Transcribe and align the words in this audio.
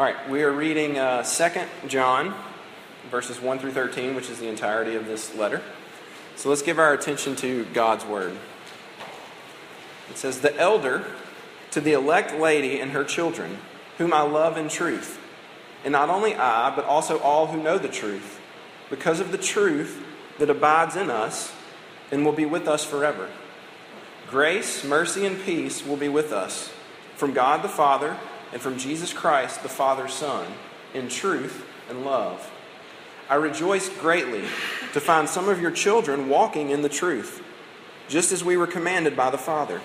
All 0.00 0.06
right, 0.06 0.30
we 0.30 0.42
are 0.44 0.50
reading 0.50 0.96
uh, 0.96 1.22
2 1.22 1.60
John, 1.86 2.34
verses 3.10 3.38
1 3.38 3.58
through 3.58 3.72
13, 3.72 4.14
which 4.14 4.30
is 4.30 4.38
the 4.38 4.48
entirety 4.48 4.96
of 4.96 5.04
this 5.04 5.34
letter. 5.34 5.60
So 6.36 6.48
let's 6.48 6.62
give 6.62 6.78
our 6.78 6.94
attention 6.94 7.36
to 7.36 7.66
God's 7.74 8.06
word. 8.06 8.34
It 10.08 10.16
says, 10.16 10.40
The 10.40 10.56
elder 10.56 11.04
to 11.72 11.82
the 11.82 11.92
elect 11.92 12.34
lady 12.34 12.80
and 12.80 12.92
her 12.92 13.04
children, 13.04 13.58
whom 13.98 14.14
I 14.14 14.22
love 14.22 14.56
in 14.56 14.70
truth, 14.70 15.20
and 15.84 15.92
not 15.92 16.08
only 16.08 16.34
I, 16.34 16.74
but 16.74 16.86
also 16.86 17.18
all 17.18 17.48
who 17.48 17.62
know 17.62 17.76
the 17.76 17.86
truth, 17.86 18.40
because 18.88 19.20
of 19.20 19.32
the 19.32 19.36
truth 19.36 20.02
that 20.38 20.48
abides 20.48 20.96
in 20.96 21.10
us 21.10 21.52
and 22.10 22.24
will 22.24 22.32
be 22.32 22.46
with 22.46 22.66
us 22.66 22.86
forever. 22.86 23.28
Grace, 24.30 24.82
mercy, 24.82 25.26
and 25.26 25.38
peace 25.42 25.84
will 25.84 25.98
be 25.98 26.08
with 26.08 26.32
us 26.32 26.72
from 27.16 27.34
God 27.34 27.62
the 27.62 27.68
Father 27.68 28.16
and 28.52 28.60
from 28.60 28.78
Jesus 28.78 29.12
Christ, 29.12 29.62
the 29.62 29.68
Father's 29.68 30.12
Son, 30.12 30.46
in 30.94 31.08
truth 31.08 31.64
and 31.88 32.04
love. 32.04 32.50
I 33.28 33.34
rejoice 33.36 33.88
greatly 33.88 34.42
to 34.92 35.00
find 35.00 35.28
some 35.28 35.48
of 35.48 35.60
your 35.60 35.70
children 35.70 36.28
walking 36.28 36.70
in 36.70 36.82
the 36.82 36.88
truth, 36.88 37.42
just 38.08 38.32
as 38.32 38.42
we 38.42 38.56
were 38.56 38.66
commanded 38.66 39.16
by 39.16 39.30
the 39.30 39.38
Father. 39.38 39.80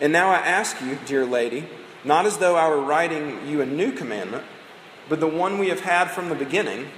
And 0.00 0.12
now 0.12 0.30
I 0.30 0.38
ask 0.38 0.80
you, 0.80 0.98
dear 1.06 1.24
lady, 1.24 1.68
not 2.02 2.26
as 2.26 2.38
though 2.38 2.56
I 2.56 2.68
were 2.68 2.80
writing 2.80 3.46
you 3.48 3.60
a 3.60 3.66
new 3.66 3.92
commandment, 3.92 4.44
but 5.08 5.20
the 5.20 5.28
one 5.28 5.58
we 5.58 5.68
have 5.68 5.80
had 5.80 6.10
from 6.10 6.28
the 6.28 6.34
beginning, 6.34 6.88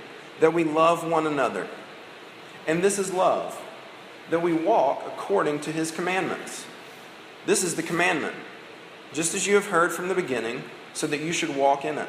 that 0.41 0.55
we 0.55 0.65
love 0.65 1.07
one 1.07 1.27
another. 1.27 1.69
And 2.67 2.83
this 2.83 2.99
is 2.99 3.13
love, 3.13 3.61
that 4.31 4.43
we 4.43 4.53
walk 4.53 5.03
according 5.07 5.61
to 5.61 5.73
his 5.73 5.91
commandments. 5.91 6.65
This 7.45 7.63
is 7.63 7.77
the 7.77 7.83
commandment, 7.83 8.35
just 9.13 9.35
as 9.35 9.47
you 9.47 9.55
have 9.55 9.67
heard 9.67 9.93
from 9.93 10.09
the 10.09 10.15
beginning, 10.15 10.63
so 10.97 11.07
that 11.07 11.21
you 11.21 11.31
should 11.31 11.55
walk 11.55 11.85
in 11.85 11.99
it. 11.99 12.09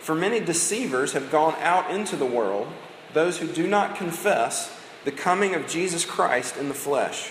For 0.00 0.14
many 0.14 0.40
deceivers 0.40 1.12
have 1.12 1.30
gone 1.30 1.54
out 1.60 1.92
into 1.92 2.16
the 2.16 2.26
world, 2.26 2.66
those 3.14 3.38
who 3.38 3.46
do 3.46 3.68
not 3.68 3.94
confess 3.94 4.76
the 5.04 5.12
coming 5.12 5.54
of 5.54 5.68
Jesus 5.68 6.04
Christ 6.04 6.56
in 6.56 6.66
the 6.68 6.74
flesh. 6.74 7.30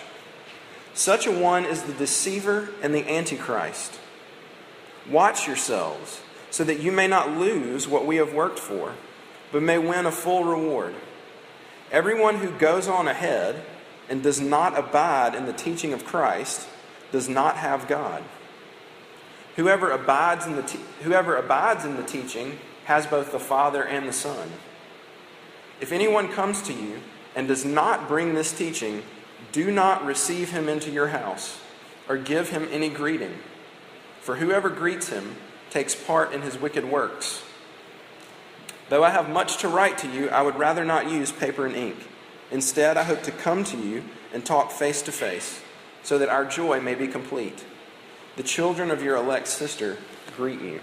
Such 0.94 1.28
a 1.28 1.32
one 1.32 1.66
is 1.66 1.84
the 1.84 1.94
deceiver 1.94 2.70
and 2.82 2.96
the 2.96 3.08
antichrist. 3.10 4.00
Watch 5.10 5.48
yourselves, 5.48 6.22
so 6.50 6.64
that 6.64 6.80
you 6.80 6.94
may 6.94 7.08
not 7.08 7.38
lose 7.38 7.86
what 7.86 8.06
we 8.06 8.16
have 8.16 8.34
worked 8.34 8.60
for, 8.60 8.94
but 9.52 9.62
may 9.62 9.78
win 9.78 10.06
a 10.06 10.12
full 10.12 10.46
reward. 10.46 10.96
Everyone 11.92 12.38
who 12.38 12.52
goes 12.52 12.88
on 12.88 13.10
ahead 13.10 13.64
and 14.08 14.24
does 14.24 14.40
not 14.40 14.80
abide 14.80 15.36
in 15.36 15.46
the 15.46 15.54
teaching 15.54 15.92
of 15.92 16.06
Christ 16.06 16.70
does 17.12 17.28
not 17.28 17.58
have 17.58 17.90
God. 17.90 18.24
Whoever 19.58 19.92
abides 19.92 20.46
in 20.46 20.56
the, 20.56 20.62
te- 20.62 20.80
whoever 21.02 21.36
abides 21.36 21.84
in 21.84 21.98
the 21.98 22.04
teaching 22.04 22.60
has 22.86 23.08
both 23.08 23.32
the 23.32 23.40
Father 23.40 23.84
and 23.84 24.08
the 24.08 24.14
Son. 24.14 24.52
If 25.82 25.92
anyone 25.92 26.30
comes 26.30 26.62
to 26.64 26.74
you 26.74 27.00
and 27.36 27.48
does 27.48 27.66
not 27.66 28.08
bring 28.08 28.36
this 28.36 28.56
teaching, 28.56 29.04
do 29.52 29.72
not 29.72 30.06
receive 30.06 30.52
him 30.52 30.70
into 30.70 30.92
your 30.92 31.08
house 31.08 31.60
or 32.08 32.18
give 32.18 32.50
him 32.50 32.68
any 32.72 32.88
greeting, 32.88 33.34
for 34.22 34.36
whoever 34.36 34.70
greets 34.70 35.10
him 35.10 35.36
takes 35.72 35.96
part 35.96 36.34
in 36.34 36.44
his 36.44 36.60
wicked 36.60 36.86
works. 36.86 37.44
Though 38.90 39.04
I 39.04 39.10
have 39.10 39.28
much 39.28 39.58
to 39.58 39.68
write 39.68 39.98
to 40.00 40.08
you, 40.08 40.30
I 40.30 40.44
would 40.44 40.56
rather 40.56 40.86
not 40.86 41.10
use 41.10 41.32
paper 41.32 41.66
and 41.66 41.76
ink. 41.76 41.98
Instead, 42.52 42.96
I 42.96 43.04
hope 43.04 43.24
to 43.24 43.32
come 43.32 43.64
to 43.66 43.78
you 43.78 44.04
and 44.34 44.46
talk 44.46 44.72
face 44.72 45.02
to 45.02 45.12
face, 45.12 45.62
so 46.04 46.18
that 46.20 46.30
our 46.30 46.46
joy 46.46 46.80
may 46.80 46.94
be 46.94 47.08
complete. 47.08 47.66
The 48.38 48.44
children 48.44 48.92
of 48.92 49.02
your 49.02 49.16
elect 49.16 49.48
sister 49.48 49.98
greet 50.36 50.62
you. 50.62 50.80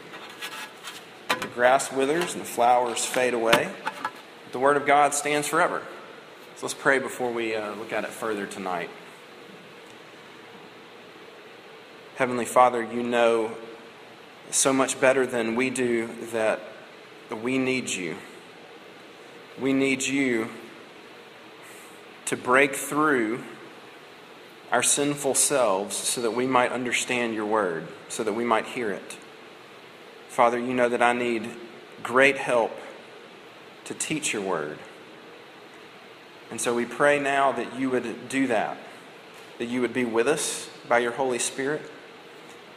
The 1.29 1.47
grass 1.55 1.93
withers 1.93 2.33
and 2.33 2.43
the 2.43 2.47
flowers 2.47 3.07
fade 3.07 3.33
away. 3.33 3.71
But 4.03 4.53
The 4.53 4.59
word 4.59 4.77
of 4.77 4.87
God 4.87 5.15
stands 5.15 5.47
forever. 5.47 5.81
So 6.57 6.67
let's 6.67 6.75
pray 6.75 6.99
before 6.99 7.31
we 7.31 7.55
uh, 7.55 7.77
look 7.77 7.93
at 7.93 8.03
it 8.03 8.11
further 8.11 8.45
tonight. 8.45 8.91
Heavenly 12.17 12.45
Father, 12.45 12.83
you 12.83 13.05
know 13.05 13.53
so 14.51 14.73
much 14.73 15.01
better 15.01 15.25
than 15.25 15.55
we 15.55 15.71
do 15.71 16.09
that 16.33 16.61
we 17.41 17.59
need 17.59 17.89
you. 17.89 18.17
We 19.61 19.73
need 19.73 20.03
you 20.03 20.49
to 22.27 22.37
break 22.37 22.75
through 22.75 23.45
our 24.73 24.83
sinful 24.83 25.35
selves 25.35 25.97
so 25.97 26.21
that 26.21 26.33
we 26.33 26.47
might 26.47 26.73
understand 26.73 27.35
your 27.35 27.47
word, 27.47 27.87
so 28.09 28.25
that 28.25 28.33
we 28.33 28.45
might 28.45 28.67
hear 28.67 28.91
it. 28.91 29.17
Father, 30.29 30.59
you 30.59 30.75
know 30.75 30.89
that 30.89 31.03
I 31.03 31.13
need 31.13 31.49
great 32.03 32.37
help 32.37 32.73
to 33.85 33.95
teach 33.95 34.33
your 34.33 34.43
word. 34.43 34.79
And 36.51 36.61
so 36.61 36.75
we 36.75 36.85
pray 36.85 37.19
now 37.19 37.53
that 37.53 37.79
you 37.79 37.91
would 37.91 38.29
do 38.29 38.47
that, 38.49 38.77
that 39.59 39.67
you 39.67 39.81
would 39.81 39.93
be 39.93 40.05
with 40.05 40.29
us 40.29 40.69
by 40.89 40.99
your 40.99 41.13
Holy 41.13 41.39
Spirit, 41.39 41.83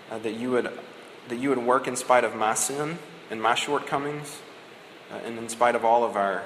uh, 0.09 0.19
that, 0.19 0.35
you 0.35 0.51
would, 0.51 0.71
that 1.27 1.35
you 1.35 1.49
would 1.49 1.59
work 1.59 1.87
in 1.87 1.95
spite 1.95 2.23
of 2.23 2.35
my 2.35 2.53
sin 2.53 2.97
and 3.29 3.41
my 3.41 3.55
shortcomings, 3.55 4.39
uh, 5.11 5.19
and 5.25 5.37
in 5.37 5.49
spite 5.49 5.75
of 5.75 5.83
all 5.83 6.03
of 6.03 6.15
our 6.15 6.43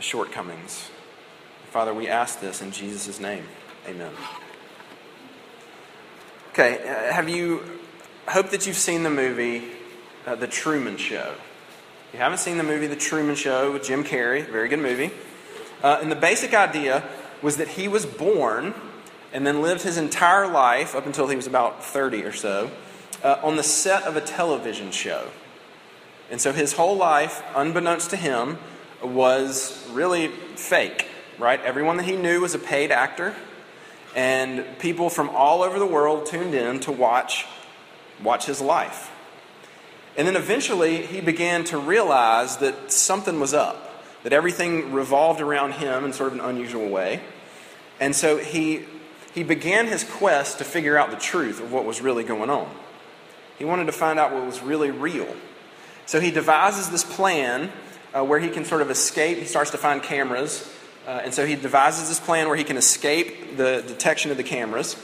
shortcomings. 0.00 0.90
Father, 1.70 1.94
we 1.94 2.08
ask 2.08 2.40
this 2.40 2.62
in 2.62 2.72
Jesus' 2.72 3.20
name. 3.20 3.44
Amen. 3.88 4.12
Okay, 6.54 6.78
uh, 6.88 7.12
have 7.12 7.28
you, 7.28 7.64
hope 8.28 8.50
that 8.50 8.64
you've 8.64 8.76
seen 8.76 9.02
the 9.02 9.10
movie 9.10 9.64
uh, 10.24 10.36
The 10.36 10.46
Truman 10.46 10.96
Show. 10.96 11.34
If 12.06 12.10
you 12.12 12.20
haven't 12.20 12.38
seen 12.38 12.58
the 12.58 12.62
movie 12.62 12.86
The 12.86 12.94
Truman 12.94 13.34
Show 13.34 13.72
with 13.72 13.82
Jim 13.82 14.04
Carrey, 14.04 14.48
very 14.48 14.68
good 14.68 14.78
movie. 14.78 15.10
Uh, 15.82 15.98
and 16.00 16.12
the 16.12 16.16
basic 16.16 16.54
idea 16.54 17.02
was 17.42 17.56
that 17.56 17.66
he 17.66 17.88
was 17.88 18.06
born 18.06 18.72
and 19.32 19.44
then 19.44 19.62
lived 19.62 19.82
his 19.82 19.96
entire 19.98 20.46
life 20.46 20.94
up 20.94 21.06
until 21.06 21.26
he 21.26 21.34
was 21.34 21.48
about 21.48 21.84
30 21.84 22.22
or 22.22 22.30
so 22.30 22.70
uh, 23.24 23.40
on 23.42 23.56
the 23.56 23.64
set 23.64 24.04
of 24.04 24.14
a 24.14 24.20
television 24.20 24.92
show. 24.92 25.30
And 26.30 26.40
so 26.40 26.52
his 26.52 26.74
whole 26.74 26.96
life, 26.96 27.42
unbeknownst 27.56 28.10
to 28.10 28.16
him, 28.16 28.58
was 29.02 29.90
really 29.90 30.28
fake, 30.28 31.08
right? 31.36 31.60
Everyone 31.62 31.96
that 31.96 32.06
he 32.06 32.14
knew 32.14 32.42
was 32.42 32.54
a 32.54 32.60
paid 32.60 32.92
actor, 32.92 33.34
and 34.14 34.64
people 34.78 35.10
from 35.10 35.28
all 35.30 35.62
over 35.62 35.78
the 35.78 35.86
world 35.86 36.26
tuned 36.26 36.54
in 36.54 36.80
to 36.80 36.92
watch, 36.92 37.46
watch 38.22 38.46
his 38.46 38.60
life. 38.60 39.10
And 40.16 40.28
then 40.28 40.36
eventually 40.36 41.04
he 41.04 41.20
began 41.20 41.64
to 41.64 41.78
realize 41.78 42.58
that 42.58 42.92
something 42.92 43.40
was 43.40 43.52
up 43.52 43.84
that 44.24 44.32
everything 44.32 44.92
revolved 44.92 45.40
around 45.40 45.72
him 45.72 46.04
in 46.04 46.12
sort 46.12 46.32
of 46.32 46.38
an 46.38 46.44
unusual 46.44 46.88
way. 46.88 47.20
And 48.00 48.16
so 48.16 48.38
he, 48.38 48.84
he 49.34 49.44
began 49.44 49.86
his 49.86 50.02
quest 50.02 50.58
to 50.58 50.64
figure 50.64 50.96
out 50.96 51.10
the 51.10 51.16
truth 51.16 51.60
of 51.60 51.70
what 51.70 51.84
was 51.84 52.00
really 52.00 52.24
going 52.24 52.50
on. 52.50 52.68
He 53.58 53.64
wanted 53.64 53.84
to 53.84 53.92
find 53.92 54.18
out 54.18 54.32
what 54.32 54.44
was 54.44 54.60
really 54.62 54.90
real. 54.90 55.28
So 56.06 56.20
he 56.20 56.30
devises 56.30 56.90
this 56.90 57.04
plan 57.04 57.70
uh, 58.14 58.24
where 58.24 58.40
he 58.40 58.48
can 58.48 58.64
sort 58.64 58.80
of 58.80 58.90
escape. 58.90 59.38
He 59.38 59.44
starts 59.44 59.70
to 59.72 59.78
find 59.78 60.02
cameras. 60.02 60.73
Uh, 61.06 61.20
and 61.24 61.34
so 61.34 61.44
he 61.46 61.54
devises 61.54 62.08
this 62.08 62.20
plan 62.20 62.48
where 62.48 62.56
he 62.56 62.64
can 62.64 62.76
escape 62.76 63.56
the 63.56 63.84
detection 63.86 64.30
of 64.30 64.36
the 64.36 64.42
cameras. 64.42 64.96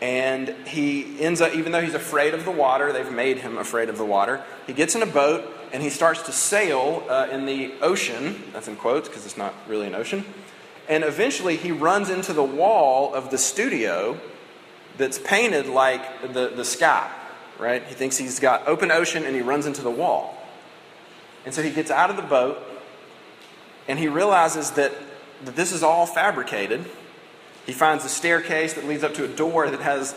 And 0.00 0.54
he 0.66 1.20
ends 1.20 1.40
up, 1.40 1.54
even 1.54 1.72
though 1.72 1.80
he's 1.80 1.94
afraid 1.94 2.34
of 2.34 2.44
the 2.44 2.50
water, 2.50 2.92
they've 2.92 3.12
made 3.12 3.38
him 3.38 3.58
afraid 3.58 3.88
of 3.88 3.98
the 3.98 4.04
water, 4.04 4.42
he 4.66 4.72
gets 4.72 4.94
in 4.94 5.02
a 5.02 5.06
boat 5.06 5.44
and 5.72 5.82
he 5.82 5.90
starts 5.90 6.22
to 6.22 6.32
sail 6.32 7.04
uh, 7.08 7.28
in 7.30 7.46
the 7.46 7.72
ocean. 7.80 8.42
That's 8.52 8.68
in 8.68 8.76
quotes 8.76 9.08
because 9.08 9.24
it's 9.24 9.36
not 9.36 9.54
really 9.66 9.86
an 9.86 9.94
ocean. 9.94 10.24
And 10.88 11.02
eventually 11.02 11.56
he 11.56 11.72
runs 11.72 12.10
into 12.10 12.32
the 12.32 12.44
wall 12.44 13.12
of 13.12 13.30
the 13.30 13.38
studio 13.38 14.18
that's 14.96 15.18
painted 15.18 15.66
like 15.66 16.32
the, 16.32 16.48
the 16.48 16.64
sky, 16.64 17.10
right? 17.58 17.82
He 17.84 17.94
thinks 17.94 18.16
he's 18.16 18.38
got 18.38 18.66
open 18.68 18.90
ocean 18.90 19.24
and 19.24 19.34
he 19.34 19.42
runs 19.42 19.66
into 19.66 19.82
the 19.82 19.90
wall. 19.90 20.34
And 21.44 21.54
so 21.54 21.62
he 21.62 21.70
gets 21.70 21.90
out 21.90 22.10
of 22.10 22.16
the 22.16 22.22
boat 22.22 22.58
and 23.88 23.98
he 23.98 24.08
realizes 24.08 24.72
that, 24.72 24.92
that 25.44 25.56
this 25.56 25.72
is 25.72 25.82
all 25.82 26.06
fabricated. 26.06 26.84
He 27.66 27.72
finds 27.72 28.04
a 28.04 28.08
staircase 28.08 28.74
that 28.74 28.86
leads 28.86 29.02
up 29.02 29.14
to 29.14 29.24
a 29.24 29.28
door 29.28 29.70
that 29.70 29.80
has 29.80 30.14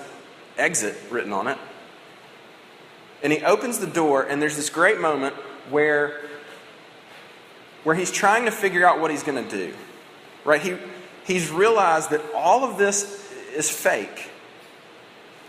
exit 0.58 0.96
written 1.10 1.34
on 1.34 1.48
it. 1.48 1.58
And 3.22 3.34
he 3.34 3.44
opens 3.44 3.80
the 3.80 3.88
door, 3.88 4.24
and 4.24 4.42
there's 4.42 4.56
this 4.56 4.70
great 4.70 5.00
moment 5.00 5.36
where, 5.70 6.22
where 7.84 7.96
he's 7.96 8.12
trying 8.12 8.46
to 8.46 8.52
figure 8.52 8.86
out 8.86 9.00
what 9.00 9.12
he's 9.12 9.24
going 9.24 9.44
to 9.44 9.50
do. 9.50 9.74
Right? 10.46 10.62
He, 10.62 10.78
he's 11.26 11.52
realized 11.52 12.12
that 12.12 12.22
all 12.34 12.64
of 12.64 12.78
this 12.78 13.32
is 13.54 13.70
fake, 13.70 14.30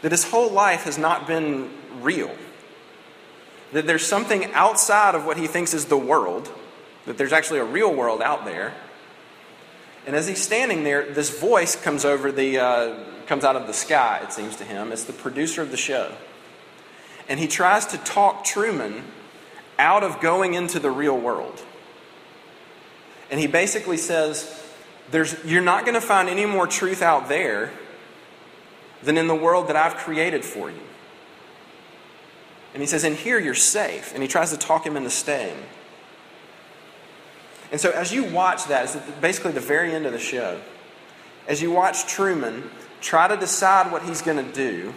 that 0.03 0.11
his 0.11 0.25
whole 0.25 0.51
life 0.51 0.83
has 0.83 0.99
not 0.99 1.27
been 1.27 1.71
real, 2.01 2.35
that 3.73 3.87
there's 3.87 4.05
something 4.05 4.53
outside 4.53 5.15
of 5.15 5.25
what 5.25 5.37
he 5.37 5.47
thinks 5.47 5.75
is 5.75 5.85
the 5.85 5.97
world, 5.97 6.51
that 7.07 7.19
there's 7.19 7.33
actually 7.33 7.61
a 7.61 7.65
real 7.65 7.95
world 7.95 8.23
out 8.23 8.45
there. 8.45 8.75
And 10.07 10.17
as 10.17 10.27
he's 10.27 10.43
standing 10.43 10.85
there, 10.85 11.13
this 11.13 11.39
voice 11.39 11.77
comes 11.77 12.05
over 12.05 12.33
the 12.33 12.59
uh, 12.59 13.05
comes 13.27 13.45
out 13.45 13.57
of 13.57 13.67
the 13.67 13.75
sky. 13.75 14.21
It 14.23 14.33
seems 14.33 14.57
to 14.57 14.65
him. 14.65 14.93
It's 14.93 15.05
the 15.05 15.13
producer 15.13 15.63
of 15.63 15.71
the 15.71 15.77
show 15.77 16.13
and 17.31 17.39
he 17.39 17.47
tries 17.47 17.87
to 17.87 17.99
talk 17.99 18.45
Truman 18.45 19.05
out 19.79 20.03
of 20.03 20.21
going 20.21 20.55
into 20.55 20.81
the 20.81 20.91
real 20.91 21.17
world. 21.17 21.63
And 23.31 23.39
he 23.39 23.47
basically 23.47 23.97
says, 23.97 24.61
there's, 25.13 25.43
You're 25.45 25.63
not 25.63 25.85
going 25.85 25.95
to 25.95 26.01
find 26.01 26.29
any 26.29 26.45
more 26.45 26.67
truth 26.67 27.01
out 27.01 27.29
there 27.29 27.71
than 29.05 29.17
in 29.17 29.29
the 29.29 29.35
world 29.35 29.69
that 29.69 29.77
I've 29.77 29.95
created 29.95 30.45
for 30.45 30.69
you. 30.71 30.81
And 32.75 32.83
he 32.83 32.87
says, 32.87 33.05
In 33.05 33.15
here 33.15 33.39
you're 33.39 33.55
safe. 33.55 34.13
And 34.13 34.23
he 34.23 34.29
tries 34.29 34.51
to 34.51 34.59
talk 34.59 34.85
him 34.85 34.97
into 34.97 35.11
staying. 35.11 35.57
And 37.71 37.81
so 37.81 37.91
as 37.91 38.13
you 38.13 38.25
watch 38.25 38.67
that, 38.67 38.85
it's 38.85 38.97
basically 39.21 39.53
the 39.53 39.61
very 39.61 39.95
end 39.95 40.07
of 40.07 40.13
the 40.13 40.19
show. 40.19 40.61
As 41.47 41.63
you 41.63 41.71
watch 41.71 42.07
Truman 42.07 42.71
try 43.01 43.29
to 43.29 43.37
decide 43.37 43.93
what 43.93 44.03
he's 44.03 44.23
going 44.23 44.45
to 44.45 44.53
do, 44.53 44.95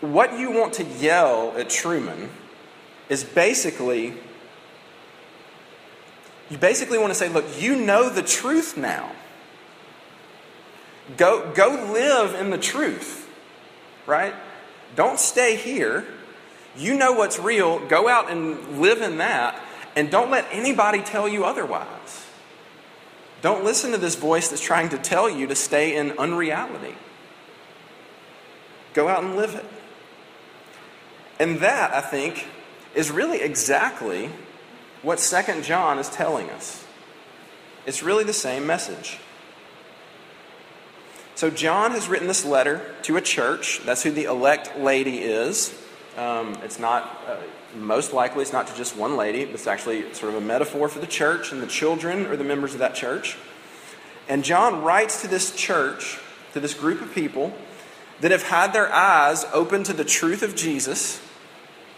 what 0.00 0.38
you 0.38 0.50
want 0.50 0.74
to 0.74 0.84
yell 0.84 1.54
at 1.56 1.70
Truman 1.70 2.30
is 3.08 3.24
basically 3.24 4.14
you 6.48 6.58
basically 6.58 6.98
want 6.98 7.10
to 7.10 7.14
say, 7.14 7.28
look, 7.28 7.44
you 7.60 7.76
know 7.76 8.08
the 8.08 8.22
truth 8.22 8.76
now. 8.76 9.10
Go, 11.16 11.52
go 11.54 11.90
live 11.92 12.34
in 12.34 12.50
the 12.50 12.58
truth, 12.58 13.28
right? 14.06 14.34
Don't 14.94 15.18
stay 15.18 15.56
here. 15.56 16.06
You 16.76 16.96
know 16.96 17.12
what's 17.12 17.38
real. 17.38 17.80
Go 17.88 18.08
out 18.08 18.30
and 18.30 18.80
live 18.80 19.02
in 19.02 19.18
that. 19.18 19.60
And 19.96 20.10
don't 20.10 20.30
let 20.30 20.46
anybody 20.52 21.00
tell 21.00 21.26
you 21.26 21.44
otherwise. 21.44 22.26
Don't 23.40 23.64
listen 23.64 23.92
to 23.92 23.98
this 23.98 24.14
voice 24.14 24.48
that's 24.48 24.62
trying 24.62 24.90
to 24.90 24.98
tell 24.98 25.28
you 25.28 25.46
to 25.46 25.54
stay 25.54 25.96
in 25.96 26.12
unreality. 26.18 26.94
Go 28.92 29.08
out 29.08 29.24
and 29.24 29.36
live 29.36 29.54
it. 29.54 29.64
And 31.38 31.60
that, 31.60 31.92
I 31.92 32.00
think, 32.00 32.46
is 32.94 33.10
really 33.10 33.40
exactly 33.40 34.30
what 35.02 35.20
Second 35.20 35.64
John 35.64 35.98
is 35.98 36.08
telling 36.08 36.50
us. 36.50 36.84
It's 37.86 38.02
really 38.02 38.24
the 38.24 38.32
same 38.32 38.66
message. 38.66 39.18
So, 41.34 41.50
John 41.50 41.90
has 41.92 42.08
written 42.08 42.26
this 42.26 42.44
letter 42.46 42.94
to 43.02 43.18
a 43.18 43.20
church. 43.20 43.82
That's 43.84 44.02
who 44.02 44.10
the 44.10 44.24
elect 44.24 44.78
lady 44.78 45.18
is. 45.18 45.78
Um, 46.16 46.54
it's 46.64 46.78
not, 46.78 47.22
uh, 47.28 47.36
most 47.76 48.12
likely, 48.12 48.42
it's 48.42 48.52
not 48.52 48.66
to 48.68 48.74
just 48.74 48.96
one 48.96 49.16
lady, 49.16 49.44
but 49.44 49.54
it's 49.54 49.66
actually 49.66 50.12
sort 50.14 50.34
of 50.34 50.42
a 50.42 50.44
metaphor 50.44 50.88
for 50.88 50.98
the 50.98 51.06
church, 51.06 51.52
and 51.52 51.62
the 51.62 51.66
children 51.66 52.26
or 52.26 52.36
the 52.36 52.44
members 52.44 52.72
of 52.72 52.80
that 52.80 52.94
church. 52.94 53.36
And 54.28 54.44
John 54.44 54.82
writes 54.82 55.22
to 55.22 55.28
this 55.28 55.54
church, 55.54 56.18
to 56.52 56.60
this 56.60 56.74
group 56.74 57.00
of 57.00 57.14
people 57.14 57.54
that 58.20 58.30
have 58.30 58.44
had 58.44 58.72
their 58.72 58.92
eyes 58.92 59.44
open 59.52 59.82
to 59.84 59.92
the 59.92 60.04
truth 60.04 60.42
of 60.42 60.56
Jesus, 60.56 61.20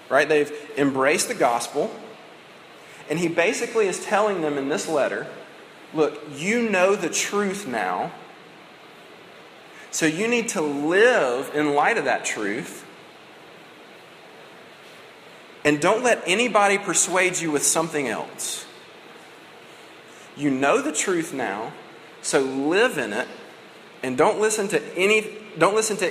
right? 0.09 0.29
They've 0.29 0.53
embraced 0.77 1.29
the 1.29 1.35
gospel. 1.35 1.91
And 3.09 3.19
he 3.19 3.29
basically 3.29 3.87
is 3.87 4.05
telling 4.05 4.43
them 4.43 4.59
in 4.59 4.69
this 4.69 4.89
letter 4.89 5.27
look, 5.95 6.21
you 6.37 6.69
know 6.69 6.95
the 6.95 7.09
truth 7.09 7.67
now 7.67 8.13
so 9.91 10.07
you 10.07 10.29
need 10.29 10.51
to 10.51 10.61
live 10.61 11.51
in 11.55 11.75
light 11.75 11.99
of 11.99 12.05
that 12.05 12.25
truth. 12.25 12.85
And 15.69 15.83
don't 15.83 16.03
let 16.03 16.23
anybody 16.27 16.79
persuade 16.79 17.39
you 17.39 17.51
with 17.51 17.63
something 17.63 18.09
else. 18.09 18.65
You 20.35 20.51
know 20.51 20.81
the 20.81 20.93
truth 20.93 21.35
now, 21.35 21.75
so 22.23 22.41
live 22.41 22.97
in 22.97 23.13
it 23.13 23.29
and 24.03 24.17
don't 24.17 24.41
listen 24.41 24.69
to 24.69 24.83
any 24.97 25.37
don't 25.59 25.75
listen 25.75 25.99
to 25.99 26.11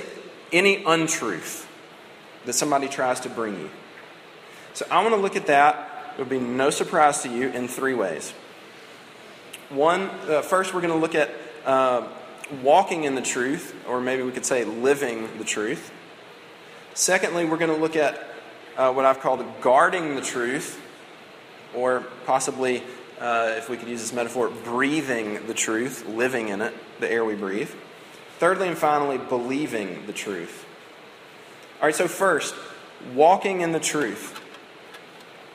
any 0.52 0.84
untruth 0.84 1.68
that 2.44 2.52
somebody 2.52 2.86
tries 2.86 3.18
to 3.18 3.28
bring 3.28 3.58
you. 3.58 3.68
So 4.74 4.86
I 4.92 5.02
want 5.02 5.16
to 5.16 5.20
look 5.20 5.34
at 5.34 5.48
that. 5.48 6.14
It 6.16 6.18
will 6.18 6.30
be 6.30 6.38
no 6.38 6.70
surprise 6.70 7.24
to 7.24 7.28
you 7.28 7.48
in 7.48 7.66
three 7.66 7.94
ways. 7.94 8.30
One, 9.70 10.02
uh, 10.02 10.42
first 10.42 10.72
we're 10.72 10.82
going 10.82 10.92
to 10.92 11.00
look 11.00 11.16
at 11.16 11.30
uh, 11.66 12.06
walking 12.62 13.02
in 13.02 13.16
the 13.16 13.22
truth, 13.22 13.74
or 13.88 14.00
maybe 14.00 14.22
we 14.22 14.30
could 14.30 14.46
say 14.46 14.64
living 14.64 15.36
the 15.36 15.44
truth. 15.44 15.90
Secondly, 16.94 17.44
we're 17.44 17.58
going 17.58 17.74
to 17.74 17.76
look 17.76 17.96
at 17.96 18.24
uh, 18.78 18.92
what 18.92 19.04
I've 19.04 19.20
called 19.20 19.44
guarding 19.60 20.14
the 20.14 20.22
truth, 20.22 20.80
or 21.74 22.04
possibly, 22.24 22.82
uh, 23.20 23.54
if 23.56 23.68
we 23.68 23.76
could 23.76 23.88
use 23.88 24.00
this 24.00 24.12
metaphor, 24.12 24.48
breathing 24.48 25.46
the 25.46 25.52
truth, 25.52 26.06
living 26.06 26.48
in 26.48 26.62
it, 26.62 26.72
the 27.00 27.10
air 27.10 27.24
we 27.24 27.34
breathe. 27.34 27.70
Thirdly 28.38 28.68
and 28.68 28.78
finally, 28.78 29.18
believing 29.18 30.06
the 30.06 30.12
truth. 30.12 30.64
All 31.80 31.86
right, 31.86 31.94
so 31.94 32.06
first, 32.06 32.54
walking 33.14 33.60
in 33.60 33.72
the 33.72 33.80
truth. 33.80 34.40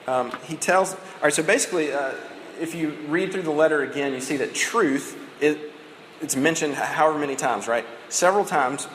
Um, 0.05 0.31
he 0.43 0.57
tells, 0.57 0.93
all 0.93 0.99
right, 1.23 1.33
so 1.33 1.43
basically, 1.43 1.93
uh, 1.93 2.11
if 2.59 2.75
you 2.75 2.91
read 3.07 3.31
through 3.31 3.43
the 3.43 3.51
letter 3.51 3.83
again, 3.83 4.11
you 4.11 4.19
see 4.19 4.35
that 4.37 4.53
truth 4.53 5.17
is, 5.41 5.57
it's 6.21 6.35
mentioned 6.35 6.75
however 6.75 7.17
many 7.17 7.37
times, 7.37 7.69
right? 7.69 7.85
Several 8.09 8.43
times. 8.43 8.87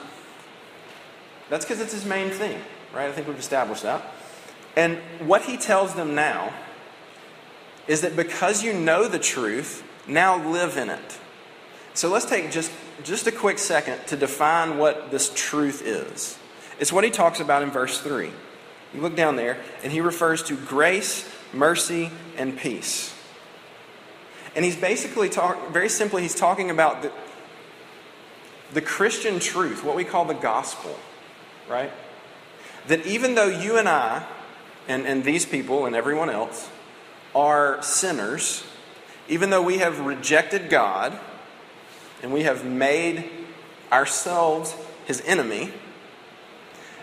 That's 1.49 1.65
because 1.65 1.81
it's 1.81 1.95
his 1.95 2.05
main 2.05 2.29
thing, 2.29 2.61
right? 2.95 3.09
I 3.09 3.13
think 3.13 3.27
we've 3.27 3.39
established 3.39 3.85
that. 3.85 4.03
And 4.79 4.99
what 5.27 5.43
he 5.43 5.57
tells 5.57 5.95
them 5.95 6.15
now 6.15 6.55
is 7.89 8.03
that 8.03 8.15
because 8.15 8.63
you 8.63 8.73
know 8.73 9.09
the 9.09 9.19
truth, 9.19 9.83
now 10.07 10.41
live 10.53 10.77
in 10.77 10.89
it. 10.89 11.19
So 11.95 12.09
let's 12.09 12.27
take 12.27 12.53
just, 12.53 12.71
just 13.03 13.27
a 13.27 13.33
quick 13.33 13.59
second 13.59 14.07
to 14.07 14.17
define 14.17 14.79
what 14.79 15.11
this 15.11 15.33
truth 15.35 15.83
is. 15.85 16.39
It's 16.79 16.93
what 16.93 17.03
he 17.03 17.11
talks 17.11 17.41
about 17.41 17.65
in 17.65 17.73
verse 17.73 17.99
3. 18.01 18.31
You 18.95 19.01
look 19.01 19.17
down 19.17 19.35
there, 19.35 19.59
and 19.83 19.93
he 19.93 20.01
refers 20.01 20.45
to 20.45 20.55
grace, 20.55 21.29
mercy, 21.53 22.13
and 22.37 22.57
peace. 22.57 23.13
And 24.55 24.65
he's 24.65 24.77
basically 24.77 25.29
talking, 25.29 25.73
very 25.73 25.89
simply, 25.89 26.23
he's 26.23 26.37
talking 26.37 26.71
about 26.71 27.03
the, 27.03 27.11
the 28.75 28.81
Christian 28.81 29.41
truth, 29.41 29.83
what 29.83 29.97
we 29.97 30.05
call 30.05 30.25
the 30.25 30.35
gospel, 30.35 30.97
right? 31.69 31.91
That 32.87 33.05
even 33.07 33.35
though 33.35 33.49
you 33.49 33.77
and 33.77 33.89
I, 33.89 34.25
and, 34.89 35.07
and 35.07 35.23
these 35.23 35.47
people 35.47 35.87
and 35.87 35.95
everyone 35.95 36.31
else, 36.31 36.69
are 37.35 37.81
sinners, 37.83 38.65
even 39.29 39.51
though 39.51 39.63
we 39.63 39.79
have 39.79 40.01
rejected 40.01 40.71
God 40.71 41.19
and 42.23 42.33
we 42.33 42.43
have 42.43 42.65
made 42.65 43.31
ourselves 43.93 44.75
his 45.07 45.21
enemy, 45.27 45.73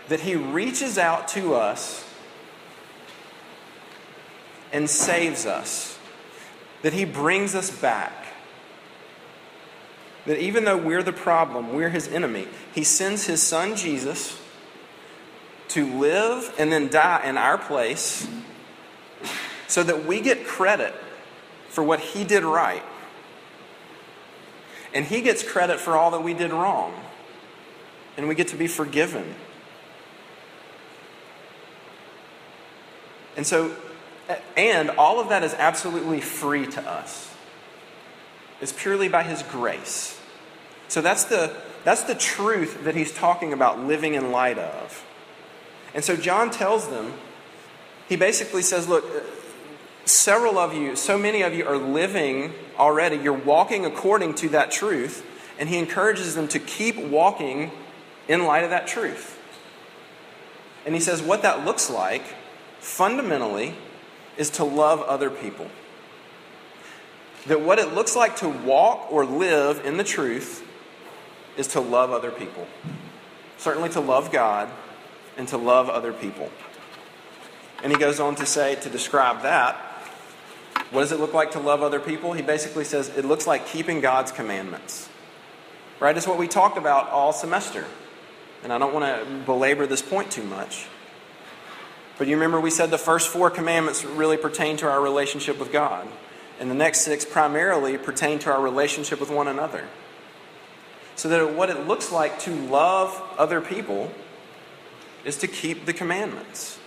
that 0.08 0.20
he 0.20 0.34
reaches 0.36 0.98
out 0.98 1.28
to 1.28 1.54
us 1.54 2.04
and 4.72 4.90
saves 4.90 5.46
us 5.46 5.96
that 6.82 6.92
He 6.92 7.04
brings 7.04 7.56
us 7.56 7.70
back. 7.70 8.12
That 10.26 10.38
even 10.38 10.64
though 10.64 10.76
we're 10.76 11.02
the 11.02 11.12
problem, 11.12 11.74
we're 11.74 11.90
His 11.90 12.06
enemy, 12.08 12.46
He 12.74 12.84
sends 12.84 13.26
His 13.26 13.42
Son 13.42 13.74
Jesus 13.74 14.40
to 15.68 15.98
live 15.98 16.54
and 16.58 16.72
then 16.72 16.88
die 16.88 17.26
in 17.28 17.36
our 17.36 17.58
place 17.58 18.28
so 19.68 19.82
that 19.82 20.06
we 20.06 20.20
get 20.20 20.46
credit 20.46 20.94
for 21.68 21.82
what 21.82 22.00
He 22.00 22.24
did 22.24 22.44
right. 22.44 22.82
And 24.94 25.04
He 25.04 25.20
gets 25.20 25.42
credit 25.42 25.80
for 25.80 25.96
all 25.96 26.10
that 26.12 26.22
we 26.22 26.34
did 26.34 26.52
wrong. 26.52 26.94
And 28.16 28.28
we 28.28 28.34
get 28.34 28.48
to 28.48 28.56
be 28.56 28.66
forgiven. 28.66 29.34
And 33.36 33.46
so 33.46 33.74
and 34.56 34.90
all 34.90 35.20
of 35.20 35.28
that 35.28 35.44
is 35.44 35.54
absolutely 35.54 36.20
free 36.20 36.66
to 36.66 36.82
us. 36.82 37.32
It's 38.60 38.72
purely 38.72 39.08
by 39.08 39.22
His 39.22 39.42
grace. 39.42 40.18
So 40.88 41.00
that's 41.00 41.24
the, 41.24 41.54
that's 41.84 42.02
the 42.02 42.14
truth 42.14 42.84
that 42.84 42.94
he's 42.94 43.12
talking 43.12 43.52
about 43.52 43.80
living 43.80 44.14
in 44.14 44.30
light 44.30 44.58
of. 44.58 45.04
And 45.96 46.04
so 46.04 46.14
John 46.14 46.50
tells 46.50 46.88
them, 46.88 47.14
he 48.06 48.16
basically 48.16 48.60
says, 48.60 48.86
Look, 48.86 49.04
uh, 49.06 49.20
several 50.04 50.58
of 50.58 50.74
you, 50.74 50.94
so 50.94 51.16
many 51.16 51.40
of 51.40 51.54
you 51.54 51.66
are 51.66 51.78
living 51.78 52.52
already, 52.78 53.16
you're 53.16 53.32
walking 53.32 53.86
according 53.86 54.34
to 54.34 54.50
that 54.50 54.70
truth, 54.70 55.24
and 55.58 55.70
he 55.70 55.78
encourages 55.78 56.34
them 56.34 56.48
to 56.48 56.58
keep 56.58 56.98
walking 56.98 57.70
in 58.28 58.44
light 58.44 58.62
of 58.62 58.70
that 58.70 58.86
truth. 58.86 59.40
And 60.84 60.94
he 60.94 61.00
says, 61.00 61.22
What 61.22 61.40
that 61.42 61.64
looks 61.64 61.88
like 61.88 62.24
fundamentally 62.78 63.74
is 64.36 64.50
to 64.50 64.64
love 64.64 65.00
other 65.00 65.30
people. 65.30 65.70
That 67.46 67.62
what 67.62 67.78
it 67.78 67.94
looks 67.94 68.14
like 68.14 68.36
to 68.36 68.50
walk 68.50 69.10
or 69.10 69.24
live 69.24 69.86
in 69.86 69.96
the 69.96 70.04
truth 70.04 70.62
is 71.56 71.68
to 71.68 71.80
love 71.80 72.10
other 72.10 72.30
people. 72.30 72.66
Certainly 73.56 73.88
to 73.90 74.00
love 74.00 74.30
God 74.30 74.68
and 75.36 75.48
to 75.48 75.56
love 75.56 75.88
other 75.88 76.12
people. 76.12 76.50
And 77.82 77.92
he 77.92 77.98
goes 77.98 78.20
on 78.20 78.34
to 78.36 78.46
say, 78.46 78.74
to 78.76 78.88
describe 78.88 79.42
that, 79.42 79.76
what 80.90 81.00
does 81.00 81.12
it 81.12 81.20
look 81.20 81.34
like 81.34 81.52
to 81.52 81.60
love 81.60 81.82
other 81.82 82.00
people? 82.00 82.32
He 82.32 82.42
basically 82.42 82.84
says 82.84 83.08
it 83.16 83.24
looks 83.24 83.46
like 83.46 83.66
keeping 83.66 84.00
God's 84.00 84.32
commandments. 84.32 85.08
Right? 85.98 86.16
It's 86.16 86.26
what 86.26 86.38
we 86.38 86.48
talked 86.48 86.78
about 86.78 87.08
all 87.10 87.32
semester. 87.32 87.84
And 88.62 88.72
I 88.72 88.78
don't 88.78 88.94
want 88.94 89.04
to 89.04 89.44
belabor 89.44 89.86
this 89.86 90.02
point 90.02 90.30
too 90.30 90.42
much. 90.42 90.86
But 92.18 92.28
you 92.28 92.36
remember 92.36 92.60
we 92.60 92.70
said 92.70 92.90
the 92.90 92.98
first 92.98 93.28
four 93.28 93.50
commandments 93.50 94.04
really 94.04 94.36
pertain 94.36 94.76
to 94.78 94.88
our 94.88 95.00
relationship 95.00 95.58
with 95.58 95.70
God, 95.70 96.08
and 96.58 96.70
the 96.70 96.74
next 96.74 97.02
six 97.02 97.24
primarily 97.24 97.98
pertain 97.98 98.38
to 98.40 98.52
our 98.52 98.60
relationship 98.60 99.20
with 99.20 99.30
one 99.30 99.48
another. 99.48 99.84
So 101.14 101.28
that 101.28 101.54
what 101.54 101.68
it 101.70 101.86
looks 101.86 102.10
like 102.12 102.38
to 102.40 102.54
love 102.54 103.22
other 103.38 103.60
people 103.60 104.10
is 105.26 105.36
to 105.38 105.46
keep 105.48 105.84
the 105.84 105.92
commandments. 105.92 106.78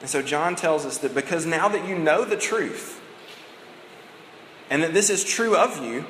And 0.00 0.10
so 0.10 0.20
John 0.20 0.56
tells 0.56 0.84
us 0.84 0.98
that 0.98 1.14
because 1.14 1.46
now 1.46 1.68
that 1.68 1.88
you 1.88 1.96
know 1.96 2.24
the 2.24 2.36
truth, 2.36 3.00
and 4.68 4.82
that 4.82 4.92
this 4.92 5.08
is 5.08 5.22
true 5.22 5.56
of 5.56 5.82
you, 5.82 6.04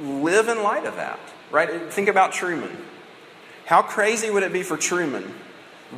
live 0.00 0.48
in 0.48 0.62
light 0.62 0.86
of 0.86 0.96
that. 0.96 1.18
Right? 1.50 1.92
Think 1.92 2.08
about 2.08 2.32
Truman. 2.32 2.74
How 3.66 3.82
crazy 3.82 4.30
would 4.30 4.44
it 4.44 4.52
be 4.52 4.62
for 4.62 4.76
Truman 4.76 5.34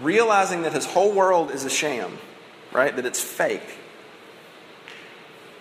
realizing 0.01 0.63
that 0.63 0.73
his 0.73 0.87
whole 0.87 1.13
world 1.13 1.51
is 1.51 1.65
a 1.65 1.71
sham, 1.71 2.19
right? 2.73 2.97
That 2.97 3.07
it's 3.07 3.23
fake. 3.23 3.79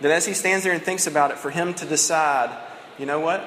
That 0.02 0.12
as 0.12 0.26
he 0.26 0.34
stands 0.34 0.64
there 0.64 0.74
and 0.74 0.82
thinks 0.82 1.06
about 1.06 1.32
it, 1.32 1.38
for 1.38 1.52
him 1.52 1.74
to 1.76 1.86
decide, 1.86 2.50
you 2.98 3.06
know 3.06 3.20
what? 3.20 3.44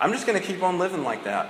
I'm 0.00 0.12
just 0.12 0.26
going 0.26 0.40
to 0.40 0.44
keep 0.44 0.62
on 0.62 0.78
living 0.78 1.04
like 1.04 1.24
that. 1.24 1.48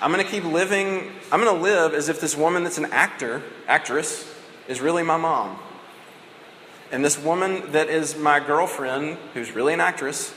I'm 0.00 0.12
going 0.12 0.24
to 0.24 0.30
keep 0.30 0.44
living, 0.44 1.10
I'm 1.32 1.40
going 1.40 1.54
to 1.54 1.62
live 1.62 1.94
as 1.94 2.08
if 2.08 2.20
this 2.20 2.36
woman 2.36 2.64
that's 2.64 2.78
an 2.78 2.86
actor, 2.86 3.42
actress, 3.66 4.32
is 4.68 4.80
really 4.80 5.02
my 5.02 5.16
mom. 5.16 5.58
And 6.92 7.04
this 7.04 7.18
woman 7.18 7.72
that 7.72 7.88
is 7.88 8.16
my 8.16 8.38
girlfriend, 8.40 9.18
who's 9.34 9.52
really 9.52 9.74
an 9.74 9.80
actress, 9.80 10.34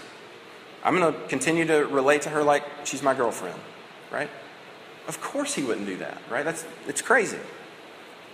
I'm 0.84 0.98
going 0.98 1.14
to 1.14 1.20
continue 1.28 1.66
to 1.68 1.86
relate 1.86 2.24
to 2.24 2.30
her 2.30 2.44
like 2.44 2.64
she's 2.86 3.04
my 3.04 3.14
girlfriend, 3.14 3.60
right? 4.12 4.30
Of 5.08 5.22
course 5.22 5.54
he 5.56 5.64
wouldn't 5.64 5.86
do 5.86 5.98
that, 5.98 6.22
right? 6.30 6.46
That's, 6.46 6.66
it's 6.88 7.02
crazy 7.02 7.40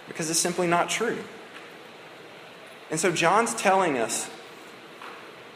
because 0.07 0.29
it's 0.29 0.39
simply 0.39 0.67
not 0.67 0.89
true. 0.89 1.17
And 2.91 2.99
so 2.99 3.11
John's 3.11 3.55
telling 3.55 3.97
us 3.97 4.29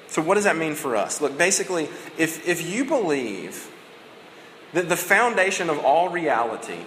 so, 0.10 0.24
what 0.24 0.36
does 0.36 0.46
that 0.46 0.58
mean 0.58 0.74
for 0.74 0.96
us? 0.96 1.22
Look, 1.22 1.38
basically, 1.38 1.88
if, 2.18 2.48
if 2.48 2.68
you 2.68 2.84
believe 2.84 3.72
that 4.74 4.90
the 4.90 4.98
foundation 4.98 5.70
of 5.70 5.80
all 5.80 6.10
reality 6.10 6.86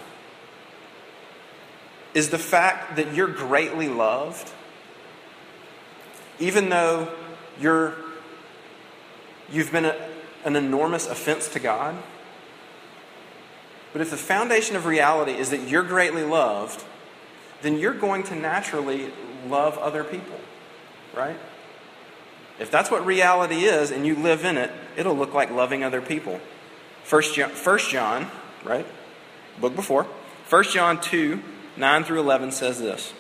is 2.15 2.29
the 2.31 2.39
fact 2.39 2.97
that 2.97 3.15
you're 3.15 3.29
greatly 3.29 3.89
loved, 3.89 4.53
even 6.39 6.69
though 6.69 7.09
you're, 7.61 7.95
you've 9.51 9.73
been 9.73 9.87
a, 9.87 10.09
an 10.45 10.57
enormous 10.57 11.07
offense 11.07 11.49
to 11.49 11.59
God, 11.59 11.97
but 13.93 14.01
if 14.01 14.11
the 14.11 14.17
foundation 14.17 14.77
of 14.77 14.87
reality 14.87 15.33
is 15.33 15.51
that 15.51 15.69
you're 15.69 15.83
greatly 15.83 16.25
loved, 16.25 16.85
then 17.63 17.79
you're 17.79 17.95
going 17.95 18.23
to 18.25 18.35
naturally 18.35 19.11
love 19.49 19.77
other 19.79 20.03
people, 20.03 20.41
right? 21.15 21.37
If 22.59 22.71
that's 22.71 22.91
what 22.91 23.05
reality 23.05 23.65
is 23.65 23.91
and 23.91 24.07
you 24.07 24.15
live 24.17 24.45
in 24.45 24.57
it, 24.57 24.71
it'll 24.97 25.17
look 25.17 25.35
like 25.35 25.51
loving 25.51 25.85
other 25.85 26.01
people. 26.01 26.41
First 27.05 27.35
John, 27.35 27.51
First 27.51 27.91
John 27.91 28.31
right? 28.65 28.87
Book 29.61 29.75
before. 29.75 30.07
First 30.47 30.73
John 30.73 31.01
2, 31.01 31.43
9 31.77 32.05
through 32.05 32.21
11 32.21 32.53
says 32.53 32.79
this 32.79 33.13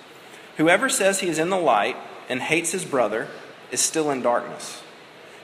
Whoever 0.56 0.88
says 0.88 1.20
he 1.20 1.28
is 1.28 1.38
in 1.38 1.50
the 1.50 1.56
light 1.56 1.96
and 2.28 2.40
hates 2.40 2.72
his 2.72 2.84
brother 2.84 3.28
is 3.70 3.80
still 3.80 4.10
in 4.10 4.22
darkness. 4.22 4.82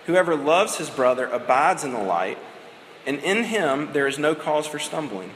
Whoever 0.07 0.37
loves 0.37 0.76
his 0.76 0.90
brother 0.90 1.26
abides 1.26 1.85
in 1.85 1.92
the 1.92 2.02
light 2.02 2.38
and 3.07 3.18
in 3.21 3.45
him 3.45 3.92
there 3.92 4.07
is 4.07 4.18
no 4.18 4.35
cause 4.35 4.66
for 4.66 4.78
stumbling. 4.78 5.30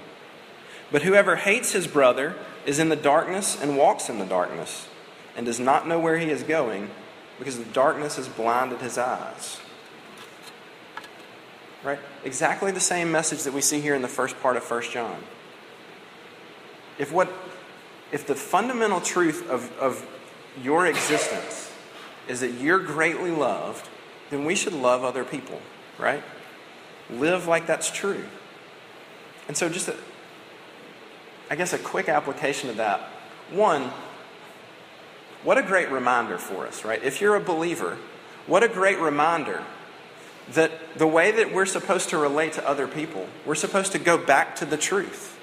But 0.90 1.02
whoever 1.02 1.36
hates 1.36 1.72
his 1.72 1.86
brother 1.86 2.34
is 2.66 2.78
in 2.78 2.90
the 2.90 2.96
darkness 2.96 3.60
and 3.60 3.78
walks 3.78 4.10
in 4.10 4.18
the 4.18 4.26
darkness, 4.26 4.88
and 5.34 5.46
does 5.46 5.58
not 5.58 5.88
know 5.88 5.98
where 5.98 6.18
he 6.18 6.28
is 6.28 6.42
going, 6.42 6.90
because 7.38 7.56
the 7.56 7.64
darkness 7.64 8.16
has 8.16 8.28
blinded 8.28 8.82
his 8.82 8.98
eyes. 8.98 9.58
Right? 11.84 11.98
Exactly 12.24 12.70
the 12.70 12.80
same 12.80 13.10
message 13.10 13.42
that 13.42 13.52
we 13.52 13.60
see 13.60 13.80
here 13.80 13.94
in 13.94 14.02
the 14.02 14.08
first 14.08 14.40
part 14.40 14.56
of 14.56 14.70
1 14.70 14.82
John. 14.92 15.22
If 16.98 17.12
what 17.12 17.32
if 18.12 18.26
the 18.26 18.34
fundamental 18.34 19.00
truth 19.00 19.48
of, 19.48 19.76
of 19.78 20.06
your 20.62 20.86
existence 20.86 21.72
is 22.28 22.40
that 22.40 22.52
you're 22.52 22.78
greatly 22.78 23.30
loved, 23.30 23.88
then 24.30 24.44
we 24.44 24.54
should 24.54 24.74
love 24.74 25.02
other 25.02 25.24
people, 25.24 25.60
right? 25.98 26.22
Live 27.10 27.48
like 27.48 27.66
that's 27.66 27.90
true. 27.90 28.24
And 29.48 29.56
so, 29.56 29.68
just 29.68 29.88
a, 29.88 29.96
I 31.50 31.56
guess 31.56 31.72
a 31.72 31.78
quick 31.78 32.08
application 32.08 32.70
of 32.70 32.76
that. 32.76 33.00
One, 33.50 33.90
what 35.42 35.58
a 35.58 35.62
great 35.62 35.90
reminder 35.90 36.38
for 36.38 36.66
us, 36.66 36.84
right? 36.84 37.02
If 37.02 37.20
you're 37.20 37.34
a 37.34 37.40
believer, 37.40 37.98
what 38.46 38.62
a 38.62 38.68
great 38.68 38.98
reminder 38.98 39.64
that 40.50 40.72
the 40.96 41.06
way 41.06 41.30
that 41.30 41.52
we're 41.52 41.66
supposed 41.66 42.10
to 42.10 42.18
relate 42.18 42.54
to 42.54 42.68
other 42.68 42.86
people, 42.86 43.26
we're 43.46 43.54
supposed 43.54 43.92
to 43.92 43.98
go 43.98 44.18
back 44.18 44.56
to 44.56 44.64
the 44.64 44.76
truth, 44.76 45.38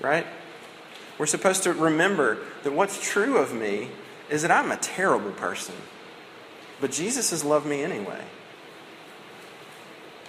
right? 0.00 0.26
We're 1.18 1.26
supposed 1.26 1.62
to 1.64 1.72
remember 1.72 2.38
that 2.62 2.72
what's 2.72 3.00
true 3.00 3.38
of 3.38 3.54
me 3.54 3.90
is 4.30 4.42
that 4.42 4.50
I'm 4.50 4.70
a 4.70 4.76
terrible 4.76 5.32
person, 5.32 5.74
but 6.80 6.90
Jesus 6.90 7.30
has 7.30 7.44
loved 7.44 7.66
me 7.66 7.82
anyway. 7.82 8.22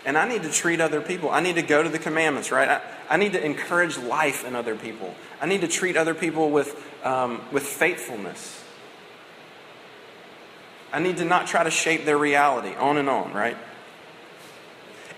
And 0.06 0.18
I 0.18 0.28
need 0.28 0.44
to 0.44 0.52
treat 0.52 0.80
other 0.80 1.02
people. 1.02 1.32
I 1.32 1.40
need 1.40 1.56
to 1.56 1.64
go 1.64 1.82
to 1.82 1.90
the 1.90 1.98
commandments, 1.98 2.52
right? 2.52 2.70
I, 2.70 2.82
I 3.10 3.18
need 3.18 3.34
to 3.34 3.44
encourage 3.44 3.98
life 3.98 4.46
in 4.46 4.56
other 4.56 4.76
people. 4.76 5.16
I 5.42 5.48
need 5.48 5.62
to 5.62 5.68
treat 5.68 5.98
other 5.98 6.14
people 6.14 6.52
with, 6.52 6.80
um, 7.04 7.42
with 7.52 7.64
faithfulness. 7.64 8.64
I 10.96 11.00
need 11.00 11.18
to 11.18 11.26
not 11.26 11.46
try 11.46 11.62
to 11.62 11.70
shape 11.70 12.06
their 12.06 12.18
reality, 12.18 12.74
on 12.74 12.96
and 12.96 13.10
on, 13.10 13.34
right? 13.34 13.58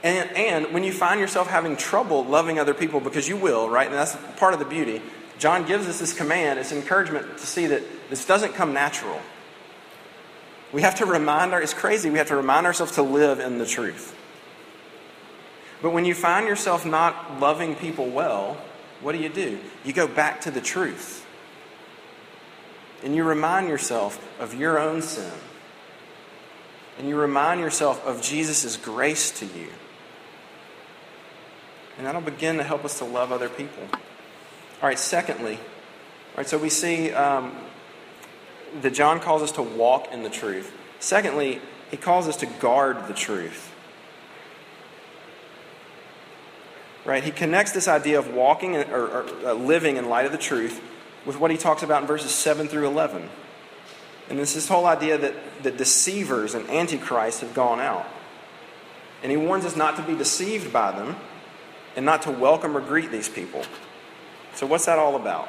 And, 0.02 0.36
and 0.36 0.74
when 0.74 0.84
you 0.84 0.92
find 0.92 1.20
yourself 1.20 1.46
having 1.46 1.78
trouble 1.78 2.26
loving 2.26 2.58
other 2.58 2.74
people, 2.74 3.00
because 3.00 3.30
you 3.30 3.38
will, 3.38 3.70
right? 3.70 3.86
And 3.86 3.96
that's 3.96 4.18
part 4.38 4.54
of 4.54 4.60
the 4.60 4.66
beauty. 4.66 5.04
John 5.38 5.68
gives 5.68 5.88
us 5.88 6.00
this 6.00 6.14
command, 6.14 6.58
it's 6.58 6.72
encouragement 6.72 7.38
to 7.38 7.46
see 7.46 7.68
that 7.68 7.84
this 8.10 8.26
doesn't 8.26 8.56
come 8.56 8.74
natural. 8.74 9.22
We 10.74 10.82
have 10.82 10.96
to 10.96 11.06
remind 11.06 11.54
our, 11.54 11.62
it's 11.62 11.76
crazy, 11.76 12.10
we 12.10 12.18
have 12.18 12.30
to 12.30 12.36
remind 12.36 12.66
ourselves 12.66 12.94
to 12.94 13.04
live 13.04 13.40
in 13.40 13.60
the 13.60 13.66
truth. 13.68 14.16
But 15.84 15.92
when 15.92 16.06
you 16.06 16.16
find 16.16 16.48
yourself 16.48 16.88
not 16.88 17.40
loving 17.40 17.76
people 17.76 18.08
well, 18.08 18.58
what 19.02 19.12
do 19.12 19.20
you 19.20 19.30
do? 19.30 19.60
You 19.86 19.94
go 19.94 20.08
back 20.08 20.42
to 20.42 20.50
the 20.50 20.60
truth. 20.60 21.24
And 23.04 23.16
you 23.16 23.24
remind 23.24 23.68
yourself 23.68 24.28
of 24.40 24.56
your 24.56 24.80
own 24.80 25.04
sin. 25.04 25.32
And 26.98 27.08
you 27.08 27.16
remind 27.16 27.62
yourself 27.62 28.06
of 28.06 28.22
Jesus' 28.22 28.75
grace 28.77 29.32
to 29.39 29.46
you. 29.46 29.68
And 31.98 32.06
that'll 32.06 32.22
begin 32.22 32.58
to 32.58 32.63
help 32.63 32.86
us 32.86 32.98
to 33.00 33.06
love 33.06 33.32
other 33.32 33.50
people. 33.50 33.84
All 33.92 34.89
right, 34.89 35.00
secondly, 35.00 35.56
all 35.56 36.38
right, 36.38 36.48
so 36.48 36.58
we 36.58 36.70
see 36.70 37.12
um, 37.12 37.56
that 38.82 38.94
John 38.94 39.20
calls 39.20 39.42
us 39.42 39.51
to 39.54 39.63
walk 39.63 40.12
in 40.12 40.24
the 40.24 40.30
truth. 40.30 40.72
Secondly, 41.00 41.62
he 41.89 41.98
calls 41.98 42.27
us 42.27 42.38
to 42.38 42.46
guard 42.46 43.08
the 43.08 43.13
truth. 43.13 43.74
right? 47.08 47.24
He 47.24 47.32
connects 47.32 47.72
this 47.72 47.88
idea 47.88 48.20
of 48.20 48.34
walking 48.34 48.75
or, 48.75 48.84
or 48.84 49.25
uh, 49.46 49.54
living 49.54 49.96
in 49.96 50.10
light 50.10 50.25
of 50.25 50.34
the 50.34 50.38
truth 50.38 50.82
with 51.25 51.39
what 51.39 51.50
he 51.50 51.58
talks 51.58 51.82
about 51.82 52.01
in 52.01 52.08
verses 52.08 52.32
7 52.32 52.68
through 52.68 52.86
11. 52.86 53.30
And 54.30 54.38
this 54.38 54.54
this 54.54 54.68
whole 54.68 54.86
idea 54.86 55.18
that 55.18 55.64
the 55.64 55.72
deceivers 55.72 56.54
and 56.54 56.70
antichrists 56.70 57.42
have 57.42 57.54
gone 57.54 57.80
out. 57.80 58.06
And 59.24 59.32
he 59.32 59.38
warns 59.38 59.66
us 59.66 59.76
not 59.76 59.96
to 59.96 60.04
be 60.04 60.16
deceived 60.16 60.72
by 60.72 60.92
them 60.92 61.16
and 61.96 62.06
not 62.06 62.22
to 62.24 62.32
welcome 62.32 62.78
or 62.78 62.82
greet 62.82 63.12
these 63.12 63.30
people. 63.30 63.64
So, 64.54 64.66
what's 64.66 64.86
that 64.86 65.00
all 65.00 65.16
about? 65.16 65.48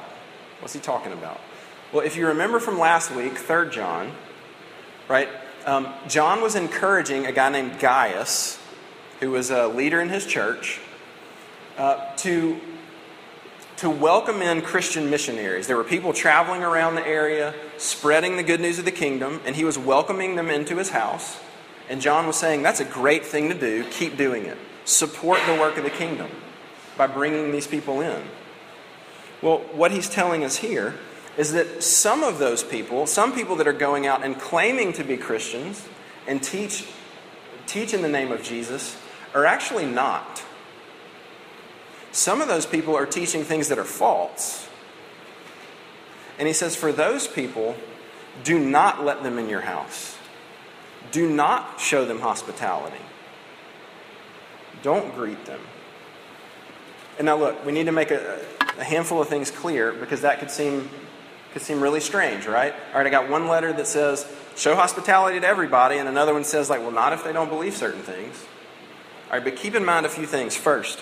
What's 0.60 0.74
he 0.74 0.80
talking 0.80 1.12
about? 1.12 1.40
Well, 1.92 2.04
if 2.04 2.16
you 2.16 2.26
remember 2.28 2.60
from 2.60 2.78
last 2.78 3.10
week, 3.10 3.36
3 3.36 3.70
John, 3.70 4.12
right? 5.08 5.28
Um, 5.64 5.88
John 6.06 6.42
was 6.42 6.54
encouraging 6.54 7.26
a 7.26 7.32
guy 7.32 7.48
named 7.50 7.78
Gaius, 7.78 8.58
who 9.20 9.30
was 9.30 9.50
a 9.50 9.68
leader 9.68 10.00
in 10.00 10.08
his 10.08 10.26
church, 10.26 10.80
uh, 11.76 12.14
to, 12.16 12.60
to 13.78 13.88
welcome 13.88 14.42
in 14.42 14.60
Christian 14.60 15.08
missionaries. 15.08 15.68
There 15.68 15.76
were 15.76 15.84
people 15.84 16.12
traveling 16.12 16.64
around 16.64 16.96
the 16.96 17.06
area, 17.06 17.54
spreading 17.76 18.36
the 18.36 18.42
good 18.42 18.60
news 18.60 18.80
of 18.80 18.84
the 18.84 18.90
kingdom, 18.90 19.40
and 19.46 19.54
he 19.54 19.62
was 19.62 19.78
welcoming 19.78 20.34
them 20.34 20.50
into 20.50 20.76
his 20.76 20.90
house. 20.90 21.38
And 21.88 22.00
John 22.00 22.26
was 22.26 22.34
saying, 22.34 22.62
That's 22.62 22.80
a 22.80 22.84
great 22.84 23.24
thing 23.24 23.48
to 23.50 23.54
do. 23.54 23.84
Keep 23.90 24.16
doing 24.16 24.46
it. 24.46 24.58
Support 24.84 25.38
the 25.46 25.54
work 25.54 25.76
of 25.76 25.84
the 25.84 25.90
kingdom 25.90 26.28
by 26.96 27.06
bringing 27.06 27.52
these 27.52 27.68
people 27.68 28.00
in. 28.00 28.20
Well, 29.42 29.58
what 29.72 29.92
he's 29.92 30.08
telling 30.08 30.44
us 30.44 30.56
here 30.56 30.94
is 31.36 31.52
that 31.52 31.84
some 31.84 32.24
of 32.24 32.40
those 32.40 32.64
people, 32.64 33.06
some 33.06 33.32
people 33.32 33.54
that 33.56 33.68
are 33.68 33.72
going 33.72 34.08
out 34.08 34.24
and 34.24 34.40
claiming 34.40 34.92
to 34.94 35.04
be 35.04 35.16
Christians 35.16 35.86
and 36.26 36.42
teach, 36.42 36.84
teach 37.68 37.94
in 37.94 38.02
the 38.02 38.08
name 38.08 38.32
of 38.32 38.42
Jesus, 38.42 39.00
are 39.34 39.46
actually 39.46 39.86
not. 39.86 40.42
Some 42.18 42.40
of 42.40 42.48
those 42.48 42.66
people 42.66 42.96
are 42.96 43.06
teaching 43.06 43.44
things 43.44 43.68
that 43.68 43.78
are 43.78 43.84
false. 43.84 44.68
And 46.36 46.48
he 46.48 46.52
says, 46.52 46.74
For 46.74 46.90
those 46.90 47.28
people, 47.28 47.76
do 48.42 48.58
not 48.58 49.04
let 49.04 49.22
them 49.22 49.38
in 49.38 49.48
your 49.48 49.60
house. 49.60 50.18
Do 51.12 51.30
not 51.30 51.78
show 51.78 52.04
them 52.04 52.18
hospitality. 52.18 52.98
Don't 54.82 55.14
greet 55.14 55.44
them. 55.44 55.60
And 57.18 57.26
now, 57.26 57.36
look, 57.36 57.64
we 57.64 57.70
need 57.70 57.86
to 57.86 57.92
make 57.92 58.10
a, 58.10 58.44
a 58.76 58.82
handful 58.82 59.22
of 59.22 59.28
things 59.28 59.52
clear 59.52 59.92
because 59.92 60.22
that 60.22 60.40
could 60.40 60.50
seem, 60.50 60.90
could 61.52 61.62
seem 61.62 61.80
really 61.80 62.00
strange, 62.00 62.48
right? 62.48 62.74
All 62.90 62.98
right, 62.98 63.06
I 63.06 63.10
got 63.10 63.30
one 63.30 63.46
letter 63.46 63.72
that 63.74 63.86
says, 63.86 64.26
show 64.56 64.74
hospitality 64.74 65.38
to 65.38 65.46
everybody, 65.46 65.98
and 65.98 66.08
another 66.08 66.34
one 66.34 66.42
says, 66.42 66.68
like, 66.68 66.80
well, 66.80 66.90
not 66.90 67.12
if 67.12 67.22
they 67.22 67.32
don't 67.32 67.48
believe 67.48 67.76
certain 67.76 68.02
things. 68.02 68.44
All 69.26 69.34
right, 69.34 69.44
but 69.44 69.54
keep 69.54 69.76
in 69.76 69.84
mind 69.84 70.04
a 70.04 70.08
few 70.08 70.26
things. 70.26 70.56
First, 70.56 70.98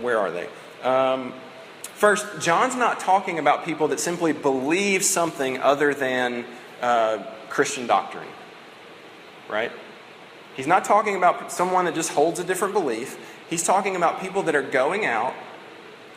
where 0.00 0.16
are 0.16 0.30
they? 0.30 0.48
Um, 0.82 1.34
first, 1.94 2.40
John's 2.40 2.76
not 2.76 3.00
talking 3.00 3.38
about 3.38 3.64
people 3.64 3.88
that 3.88 4.00
simply 4.00 4.32
believe 4.32 5.04
something 5.04 5.58
other 5.58 5.94
than 5.94 6.44
uh, 6.80 7.22
Christian 7.48 7.86
doctrine, 7.86 8.28
right? 9.48 9.72
He's 10.56 10.66
not 10.66 10.84
talking 10.84 11.16
about 11.16 11.52
someone 11.52 11.84
that 11.84 11.94
just 11.94 12.10
holds 12.10 12.40
a 12.40 12.44
different 12.44 12.74
belief. 12.74 13.18
He's 13.48 13.62
talking 13.62 13.96
about 13.96 14.20
people 14.20 14.42
that 14.44 14.54
are 14.54 14.62
going 14.62 15.04
out, 15.04 15.34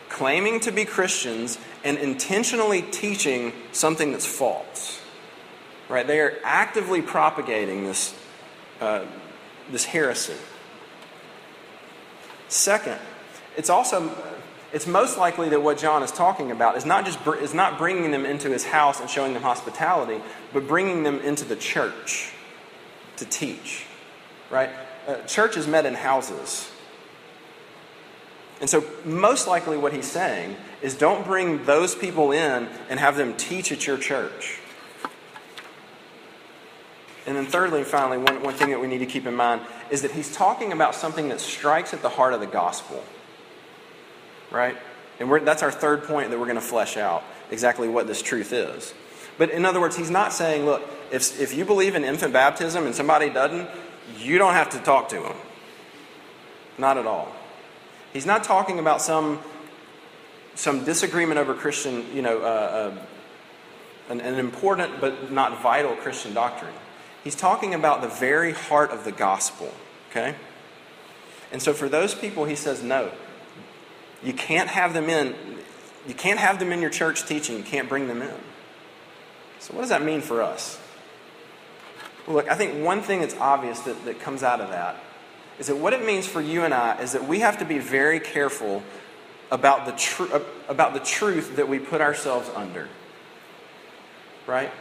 claiming 0.10 0.60
to 0.62 0.72
be 0.72 0.86
Christians, 0.86 1.58
and 1.84 1.98
intentionally 1.98 2.82
teaching 2.82 3.53
something 3.72 4.12
that's 4.12 4.25
false. 4.25 5.01
Right? 5.89 6.05
They 6.05 6.20
are 6.22 6.34
actively 6.43 7.01
propagating 7.01 7.84
this, 7.84 8.15
uh, 8.79 9.05
this 9.72 9.86
heresy. 9.86 10.36
Second, 12.48 13.00
it's 13.58 13.70
also 13.70 14.15
it's 14.73 14.87
most 14.87 15.19
likely 15.19 15.49
that 15.49 15.61
what 15.61 15.77
John 15.77 16.01
is 16.01 16.11
talking 16.11 16.49
about 16.49 16.75
is 16.75 16.85
not 16.85 17.05
just 17.05 17.19
is 17.39 17.53
not 17.53 17.77
bringing 17.77 18.09
them 18.09 18.25
into 18.25 18.49
his 18.49 18.65
house 18.65 18.99
and 18.99 19.07
showing 19.07 19.33
them 19.33 19.43
hospitality, 19.43 20.19
but 20.51 20.67
bringing 20.67 21.03
them 21.03 21.19
into 21.19 21.45
the 21.45 21.55
church 21.55 22.33
to 23.17 23.25
teach. 23.25 23.85
Right? 24.49 24.71
Uh, 25.07 25.17
churches 25.27 25.67
met 25.67 25.85
in 25.85 25.93
houses. 25.93 26.71
And 28.61 28.69
so, 28.69 28.83
most 29.05 29.47
likely, 29.47 29.77
what 29.77 29.93
he's 29.93 30.09
saying 30.09 30.55
is 30.81 30.95
don't 30.95 31.25
bring 31.25 31.65
those 31.65 31.93
people 31.93 32.31
in 32.31 32.67
and 32.89 32.99
have 32.99 33.15
them 33.15 33.35
teach 33.35 33.71
at 33.71 33.85
your 33.85 33.97
church. 33.97 34.59
And 37.27 37.35
then, 37.35 37.45
thirdly 37.45 37.79
and 37.79 37.87
finally, 37.87 38.17
one, 38.17 38.41
one 38.41 38.53
thing 38.55 38.69
that 38.71 38.81
we 38.81 38.87
need 38.87 38.99
to 38.99 39.05
keep 39.05 39.27
in 39.27 39.35
mind 39.35 39.61
is 39.91 40.01
that 40.01 40.11
he's 40.11 40.33
talking 40.35 40.71
about 40.71 40.95
something 40.95 41.29
that 41.29 41.39
strikes 41.39 41.93
at 41.93 42.01
the 42.01 42.09
heart 42.09 42.33
of 42.33 42.39
the 42.39 42.47
gospel. 42.47 43.03
Right? 44.53 44.77
And 45.19 45.29
that's 45.45 45.63
our 45.63 45.72
third 45.72 46.03
point 46.03 46.29
that 46.29 46.39
we're 46.39 46.45
going 46.45 46.55
to 46.55 46.62
flesh 46.62 46.95
out 46.95 47.24
exactly 47.51 47.89
what 47.89 48.07
this 48.07 48.22
truth 48.22 48.53
is. 48.53 48.93
But 49.38 49.50
in 49.50 49.65
other 49.65 49.81
words, 49.81 49.98
he's 49.98 50.12
not 50.12 50.31
saying, 50.31 50.65
look, 50.65 50.83
if, 51.12 51.39
if 51.41 51.53
you 51.53 51.65
believe 51.65 51.95
in 51.95 52.03
infant 52.03 52.33
baptism 52.33 52.86
and 52.86 52.95
somebody 52.95 53.29
doesn't, 53.29 53.69
you 54.19 54.38
don't 54.38 54.53
have 54.53 54.69
to 54.69 54.79
talk 54.79 55.10
to 55.10 55.19
them. 55.19 55.36
Not 56.77 56.98
at 56.98 57.05
all. 57.05 57.31
He's 58.13 58.25
not 58.25 58.43
talking 58.43 58.79
about 58.79 59.01
some, 59.01 59.39
some 60.55 60.86
disagreement 60.86 61.39
over 61.39 61.53
Christian, 61.53 62.05
you 62.15 62.22
know, 62.22 62.41
uh, 62.41 62.93
uh, 62.93 62.98
an, 64.10 64.22
an 64.22 64.36
important 64.36 65.01
but 65.01 65.31
not 65.31 65.62
vital 65.62 65.95
Christian 65.95 66.33
doctrine. 66.33 66.74
He's 67.24 67.36
talking 67.36 67.74
about 67.74 68.01
the 68.01 68.07
very 68.07 68.51
heart 68.51 68.91
of 68.91 69.03
the 69.03 69.12
gospel, 69.12 69.72
okay? 70.12 70.36
And 71.51 71.62
so 71.62 71.74
for 71.74 71.88
those 71.88 72.13
people, 72.13 72.45
he 72.45 72.55
says, 72.55 72.83
no. 72.83 73.12
You 74.23 74.33
can't 74.33 74.69
have 74.69 74.93
them 74.93 75.09
in. 75.09 75.35
You 76.07 76.13
can't 76.13 76.39
have 76.39 76.59
them 76.59 76.71
in 76.71 76.81
your 76.81 76.89
church 76.89 77.25
teaching. 77.25 77.57
You 77.57 77.63
can't 77.63 77.89
bring 77.89 78.07
them 78.07 78.21
in. 78.21 78.35
So 79.59 79.73
what 79.73 79.81
does 79.81 79.89
that 79.89 80.03
mean 80.03 80.21
for 80.21 80.41
us? 80.41 80.79
Well, 82.27 82.38
look, 82.38 82.49
I 82.49 82.55
think 82.55 82.83
one 82.83 83.01
thing 83.01 83.21
that's 83.21 83.36
obvious 83.36 83.79
that, 83.81 84.05
that 84.05 84.19
comes 84.19 84.43
out 84.43 84.62
of 84.62 84.69
that 84.69 84.97
is 85.59 85.67
that 85.67 85.77
what 85.77 85.93
it 85.93 86.05
means 86.05 86.27
for 86.27 86.41
you 86.41 86.63
and 86.63 86.73
I 86.73 87.01
is 87.01 87.13
that 87.13 87.27
we 87.27 87.39
have 87.39 87.59
to 87.59 87.65
be 87.65 87.79
very 87.79 88.19
careful 88.19 88.83
about 89.51 89.86
the, 89.86 89.91
tr- 89.93 90.38
about 90.67 90.93
the 90.93 90.99
truth 90.99 91.57
that 91.57 91.69
we 91.69 91.79
put 91.79 92.01
ourselves 92.01 92.49
under. 92.55 92.89
Right? 94.47 94.71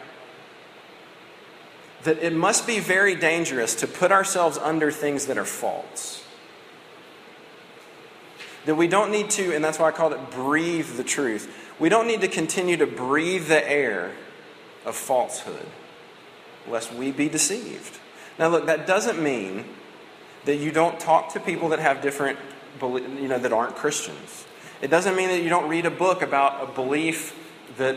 that 2.04 2.18
it 2.18 2.34
must 2.34 2.66
be 2.66 2.80
very 2.80 3.14
dangerous 3.14 3.76
to 3.76 3.86
put 3.86 4.10
ourselves 4.10 4.58
under 4.58 4.90
things 4.90 5.26
that 5.26 5.38
are 5.38 5.44
false. 5.44 6.21
That 8.66 8.76
we 8.76 8.86
don't 8.86 9.10
need 9.10 9.30
to, 9.30 9.54
and 9.54 9.64
that's 9.64 9.78
why 9.78 9.88
I 9.88 9.90
called 9.90 10.12
it 10.12 10.30
breathe 10.30 10.96
the 10.96 11.04
truth. 11.04 11.52
We 11.78 11.88
don't 11.88 12.06
need 12.06 12.20
to 12.20 12.28
continue 12.28 12.76
to 12.76 12.86
breathe 12.86 13.48
the 13.48 13.68
air 13.68 14.12
of 14.84 14.94
falsehood, 14.94 15.66
lest 16.68 16.92
we 16.92 17.10
be 17.10 17.28
deceived. 17.28 17.98
Now, 18.38 18.48
look, 18.48 18.66
that 18.66 18.86
doesn't 18.86 19.20
mean 19.20 19.64
that 20.44 20.56
you 20.56 20.70
don't 20.70 20.98
talk 20.98 21.32
to 21.34 21.40
people 21.40 21.70
that 21.70 21.78
have 21.78 22.02
different, 22.02 22.38
you 22.80 23.28
know, 23.28 23.38
that 23.38 23.52
aren't 23.52 23.76
Christians. 23.76 24.46
It 24.80 24.90
doesn't 24.90 25.16
mean 25.16 25.28
that 25.28 25.42
you 25.42 25.48
don't 25.48 25.68
read 25.68 25.86
a 25.86 25.90
book 25.90 26.22
about 26.22 26.68
a 26.68 26.72
belief 26.72 27.38
that 27.78 27.96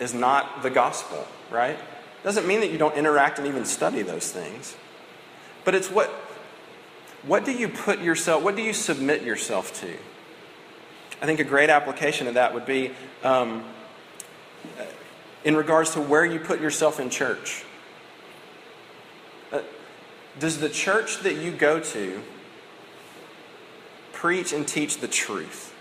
is 0.00 0.14
not 0.14 0.62
the 0.62 0.70
gospel, 0.70 1.26
right? 1.50 1.76
It 1.76 2.24
Doesn't 2.24 2.46
mean 2.46 2.60
that 2.60 2.70
you 2.70 2.78
don't 2.78 2.96
interact 2.96 3.38
and 3.38 3.46
even 3.46 3.64
study 3.64 4.02
those 4.02 4.32
things. 4.32 4.76
But 5.64 5.74
it's 5.74 5.90
what 5.90 6.10
what 7.26 7.44
do 7.44 7.52
you 7.52 7.68
put 7.68 8.00
yourself, 8.00 8.42
what 8.42 8.56
do 8.56 8.62
you 8.62 8.72
submit 8.72 9.22
yourself 9.22 9.80
to? 9.80 9.96
I 11.22 11.26
think 11.26 11.40
a 11.40 11.44
great 11.44 11.70
application 11.70 12.26
of 12.26 12.34
that 12.34 12.52
would 12.52 12.66
be 12.66 12.90
um, 13.22 13.64
in 15.42 15.56
regards 15.56 15.92
to 15.94 16.00
where 16.00 16.24
you 16.24 16.38
put 16.38 16.60
yourself 16.60 17.00
in 17.00 17.08
church. 17.08 17.64
Uh, 19.52 19.60
does 20.38 20.58
the 20.58 20.68
church 20.68 21.20
that 21.20 21.36
you 21.36 21.50
go 21.50 21.80
to 21.80 22.20
preach 24.12 24.52
and 24.52 24.66
teach 24.66 24.98
the 24.98 25.08
truth? 25.08 25.74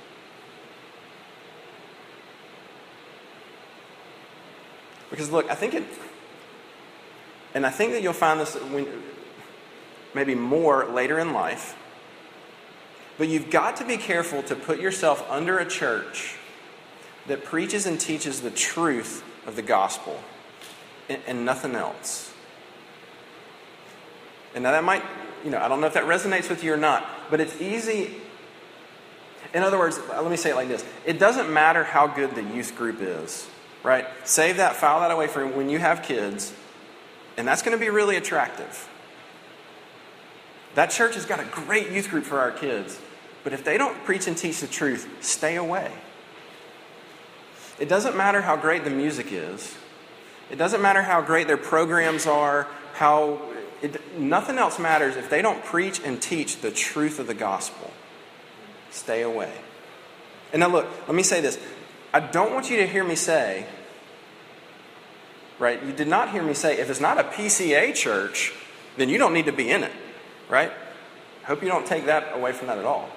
Because 5.09 5.29
look, 5.29 5.49
I 5.51 5.55
think 5.55 5.73
it 5.73 5.83
and 7.53 7.65
I 7.65 7.69
think 7.69 7.91
that 7.91 8.01
you'll 8.01 8.13
find 8.13 8.39
this 8.39 8.55
when, 8.55 8.87
maybe 10.13 10.35
more 10.35 10.85
later 10.85 11.19
in 11.19 11.33
life. 11.33 11.75
But 13.17 13.27
you've 13.27 13.49
got 13.49 13.77
to 13.77 13.85
be 13.85 13.97
careful 13.97 14.43
to 14.43 14.55
put 14.55 14.79
yourself 14.79 15.25
under 15.29 15.59
a 15.59 15.65
church 15.65 16.35
that 17.27 17.43
preaches 17.43 17.85
and 17.85 17.99
teaches 17.99 18.41
the 18.41 18.51
truth 18.51 19.23
of 19.45 19.55
the 19.55 19.61
gospel 19.61 20.19
and, 21.09 21.21
and 21.27 21.45
nothing 21.45 21.75
else. 21.75 22.33
And 24.55 24.63
now 24.63 24.71
that 24.71 24.83
might, 24.83 25.03
you 25.43 25.51
know, 25.51 25.59
I 25.59 25.67
don't 25.67 25.81
know 25.81 25.87
if 25.87 25.93
that 25.93 26.05
resonates 26.05 26.49
with 26.49 26.63
you 26.63 26.73
or 26.73 26.77
not, 26.77 27.07
but 27.29 27.39
it's 27.39 27.59
easy. 27.61 28.15
In 29.53 29.63
other 29.63 29.77
words, 29.77 29.99
let 30.09 30.29
me 30.29 30.37
say 30.37 30.51
it 30.51 30.55
like 30.55 30.67
this 30.67 30.83
it 31.05 31.19
doesn't 31.19 31.51
matter 31.51 31.83
how 31.83 32.07
good 32.07 32.35
the 32.35 32.43
youth 32.43 32.75
group 32.75 32.97
is, 32.99 33.47
right? 33.83 34.07
Save 34.23 34.57
that, 34.57 34.75
file 34.75 35.01
that 35.01 35.11
away 35.11 35.27
for 35.27 35.45
when 35.45 35.69
you 35.69 35.79
have 35.79 36.03
kids. 36.03 36.53
And 37.35 37.47
that's 37.47 37.63
going 37.63 37.77
to 37.77 37.83
be 37.83 37.89
really 37.89 38.15
attractive. 38.15 38.87
That 40.75 40.89
church 40.89 41.15
has 41.15 41.25
got 41.25 41.39
a 41.39 41.45
great 41.45 41.91
youth 41.91 42.09
group 42.09 42.23
for 42.23 42.39
our 42.39 42.51
kids. 42.51 42.99
But 43.43 43.53
if 43.53 43.63
they 43.63 43.77
don't 43.77 44.03
preach 44.05 44.27
and 44.27 44.37
teach 44.37 44.59
the 44.61 44.67
truth, 44.67 45.07
stay 45.21 45.55
away. 45.55 45.91
It 47.79 47.89
doesn't 47.89 48.15
matter 48.15 48.41
how 48.41 48.55
great 48.55 48.83
the 48.83 48.89
music 48.89 49.31
is. 49.31 49.75
It 50.49 50.55
doesn't 50.55 50.81
matter 50.81 51.01
how 51.01 51.21
great 51.21 51.47
their 51.47 51.57
programs 51.57 52.25
are, 52.25 52.67
how 52.93 53.41
it, 53.81 54.17
nothing 54.17 54.57
else 54.57 54.79
matters 54.79 55.15
if 55.15 55.29
they 55.29 55.41
don't 55.41 55.63
preach 55.65 55.99
and 56.03 56.21
teach 56.21 56.61
the 56.61 56.71
truth 56.71 57.19
of 57.19 57.27
the 57.27 57.33
gospel. 57.33 57.91
Stay 58.91 59.21
away. 59.23 59.51
And 60.51 60.59
now 60.59 60.67
look, 60.67 60.87
let 61.07 61.15
me 61.15 61.23
say 61.23 61.41
this. 61.41 61.59
I 62.13 62.19
don't 62.19 62.53
want 62.53 62.69
you 62.69 62.77
to 62.77 62.87
hear 62.87 63.03
me 63.03 63.15
say 63.15 63.65
right? 65.59 65.83
You 65.83 65.93
did 65.93 66.07
not 66.07 66.31
hear 66.31 66.43
me 66.43 66.53
say, 66.53 66.77
if 66.79 66.89
it's 66.89 66.99
not 66.99 67.17
a 67.19 67.23
PCA 67.23 67.95
church, 67.95 68.53
then 68.97 69.09
you 69.09 69.17
don't 69.17 69.33
need 69.33 69.45
to 69.45 69.51
be 69.51 69.69
in 69.69 69.83
it, 69.83 69.91
right? 70.49 70.71
I 71.43 71.45
hope 71.45 71.61
you 71.61 71.69
don't 71.69 71.85
take 71.85 72.05
that 72.05 72.35
away 72.35 72.53
from 72.53 72.67
that 72.67 72.77
at 72.77 72.85
all. 72.85 73.09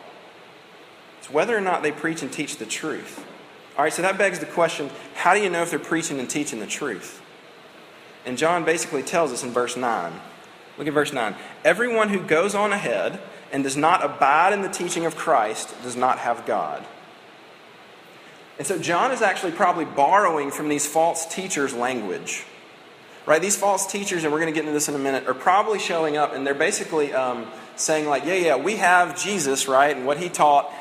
It's 1.18 1.30
whether 1.30 1.56
or 1.56 1.60
not 1.60 1.82
they 1.82 1.92
preach 1.92 2.22
and 2.22 2.32
teach 2.32 2.56
the 2.56 2.66
truth. 2.66 3.24
All 3.76 3.84
right, 3.84 3.92
so 3.92 4.02
that 4.02 4.16
begs 4.18 4.38
the 4.38 4.46
question 4.46 4.90
how 5.14 5.34
do 5.34 5.40
you 5.40 5.50
know 5.50 5.62
if 5.62 5.70
they're 5.70 5.78
preaching 5.78 6.18
and 6.18 6.28
teaching 6.28 6.60
the 6.60 6.66
truth? 6.66 7.22
And 8.24 8.36
John 8.36 8.64
basically 8.64 9.02
tells 9.02 9.32
us 9.32 9.44
in 9.44 9.50
verse 9.50 9.76
9. 9.76 10.12
Look 10.78 10.86
at 10.86 10.92
verse 10.92 11.12
9. 11.12 11.34
Everyone 11.64 12.08
who 12.08 12.20
goes 12.20 12.54
on 12.54 12.72
ahead 12.72 13.20
and 13.52 13.62
does 13.62 13.76
not 13.76 14.04
abide 14.04 14.52
in 14.52 14.62
the 14.62 14.68
teaching 14.68 15.06
of 15.06 15.16
Christ 15.16 15.74
does 15.82 15.96
not 15.96 16.18
have 16.18 16.44
God. 16.44 16.84
And 18.58 18.66
so 18.66 18.78
John 18.78 19.12
is 19.12 19.22
actually 19.22 19.52
probably 19.52 19.84
borrowing 19.84 20.50
from 20.50 20.68
these 20.68 20.86
false 20.86 21.26
teachers' 21.26 21.74
language. 21.74 22.44
Right? 23.26 23.42
These 23.42 23.56
false 23.56 23.90
teachers, 23.90 24.22
and 24.22 24.32
we're 24.32 24.38
going 24.38 24.52
to 24.52 24.54
get 24.54 24.60
into 24.60 24.72
this 24.72 24.88
in 24.88 24.94
a 24.94 24.98
minute, 24.98 25.26
are 25.26 25.34
probably 25.34 25.80
showing 25.80 26.16
up 26.16 26.32
and 26.32 26.46
they're 26.46 26.54
basically 26.54 27.12
um, 27.12 27.46
saying, 27.74 28.08
like, 28.08 28.24
yeah, 28.24 28.34
yeah, 28.34 28.56
we 28.56 28.76
have 28.76 29.20
Jesus, 29.20 29.66
right, 29.66 29.96
and 29.96 30.06
what 30.06 30.18
he 30.18 30.28
taught, 30.28 30.72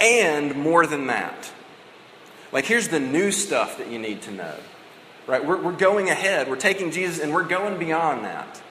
and 0.00 0.56
more 0.56 0.86
than 0.86 1.08
that. 1.08 1.52
Like, 2.52 2.64
here's 2.64 2.88
the 2.88 3.00
new 3.00 3.30
stuff 3.30 3.78
that 3.78 3.88
you 3.90 3.98
need 3.98 4.22
to 4.22 4.30
know. 4.30 4.54
Right? 5.26 5.44
We're, 5.44 5.60
we're 5.60 5.76
going 5.76 6.08
ahead. 6.08 6.48
We're 6.48 6.56
taking 6.56 6.90
Jesus 6.90 7.22
and 7.22 7.32
we're 7.32 7.44
going 7.44 7.78
beyond 7.78 8.24
that. 8.24 8.62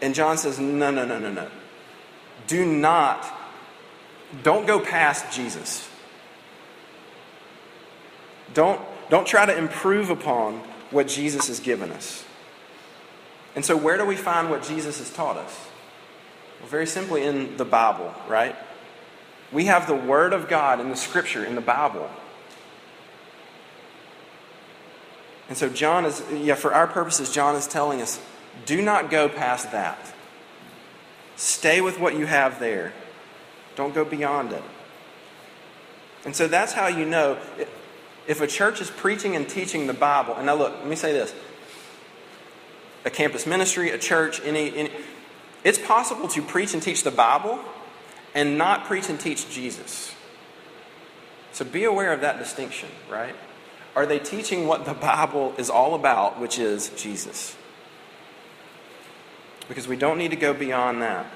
And 0.00 0.14
John 0.14 0.38
says, 0.38 0.58
no, 0.58 0.90
no, 0.90 1.04
no, 1.04 1.18
no, 1.18 1.30
no. 1.30 1.48
Do 2.46 2.64
not, 2.64 3.26
don't 4.42 4.66
go 4.66 4.78
past 4.78 5.34
Jesus. 5.34 5.88
Don't, 8.54 8.80
don't 9.10 9.26
try 9.26 9.44
to 9.46 9.56
improve 9.56 10.10
upon 10.10 10.60
what 10.90 11.08
Jesus 11.08 11.48
has 11.48 11.60
given 11.60 11.90
us. 11.90 12.24
And 13.56 13.64
so, 13.64 13.74
where 13.74 13.96
do 13.96 14.04
we 14.04 14.16
find 14.16 14.50
what 14.50 14.62
Jesus 14.62 14.98
has 14.98 15.10
taught 15.10 15.38
us? 15.38 15.66
Well, 16.60 16.68
very 16.68 16.86
simply 16.86 17.24
in 17.24 17.56
the 17.56 17.64
Bible, 17.64 18.14
right? 18.28 18.54
We 19.50 19.64
have 19.64 19.86
the 19.86 19.94
Word 19.94 20.34
of 20.34 20.46
God 20.46 20.78
in 20.78 20.90
the 20.90 20.96
Scripture, 20.96 21.42
in 21.42 21.54
the 21.54 21.62
Bible. 21.62 22.08
And 25.48 25.56
so, 25.56 25.70
John 25.70 26.04
is, 26.04 26.22
yeah, 26.30 26.54
for 26.54 26.74
our 26.74 26.86
purposes, 26.86 27.32
John 27.32 27.56
is 27.56 27.66
telling 27.66 28.02
us 28.02 28.20
do 28.66 28.82
not 28.82 29.10
go 29.10 29.28
past 29.28 29.72
that. 29.72 29.98
Stay 31.36 31.80
with 31.80 31.98
what 31.98 32.16
you 32.16 32.26
have 32.26 32.60
there, 32.60 32.92
don't 33.74 33.94
go 33.94 34.04
beyond 34.04 34.52
it. 34.52 34.62
And 36.26 36.36
so, 36.36 36.46
that's 36.46 36.74
how 36.74 36.88
you 36.88 37.06
know 37.06 37.38
if 38.26 38.42
a 38.42 38.46
church 38.46 38.82
is 38.82 38.90
preaching 38.90 39.34
and 39.34 39.48
teaching 39.48 39.86
the 39.86 39.94
Bible. 39.94 40.34
And 40.34 40.44
now, 40.44 40.56
look, 40.56 40.74
let 40.74 40.86
me 40.86 40.96
say 40.96 41.14
this 41.14 41.34
a 43.06 43.10
campus 43.10 43.46
ministry, 43.46 43.90
a 43.90 43.98
church, 43.98 44.42
any, 44.44 44.76
any 44.76 44.90
it's 45.64 45.78
possible 45.78 46.28
to 46.28 46.42
preach 46.42 46.74
and 46.74 46.82
teach 46.82 47.02
the 47.02 47.10
Bible 47.10 47.58
and 48.34 48.58
not 48.58 48.84
preach 48.84 49.08
and 49.08 49.18
teach 49.18 49.48
Jesus. 49.48 50.14
So 51.52 51.64
be 51.64 51.84
aware 51.84 52.12
of 52.12 52.20
that 52.20 52.38
distinction, 52.38 52.88
right? 53.10 53.34
Are 53.94 54.04
they 54.04 54.18
teaching 54.18 54.66
what 54.66 54.84
the 54.84 54.92
Bible 54.92 55.54
is 55.56 55.70
all 55.70 55.94
about, 55.94 56.38
which 56.38 56.58
is 56.58 56.90
Jesus? 56.90 57.56
Because 59.68 59.88
we 59.88 59.96
don't 59.96 60.18
need 60.18 60.32
to 60.32 60.36
go 60.36 60.52
beyond 60.52 61.00
that. 61.00 61.26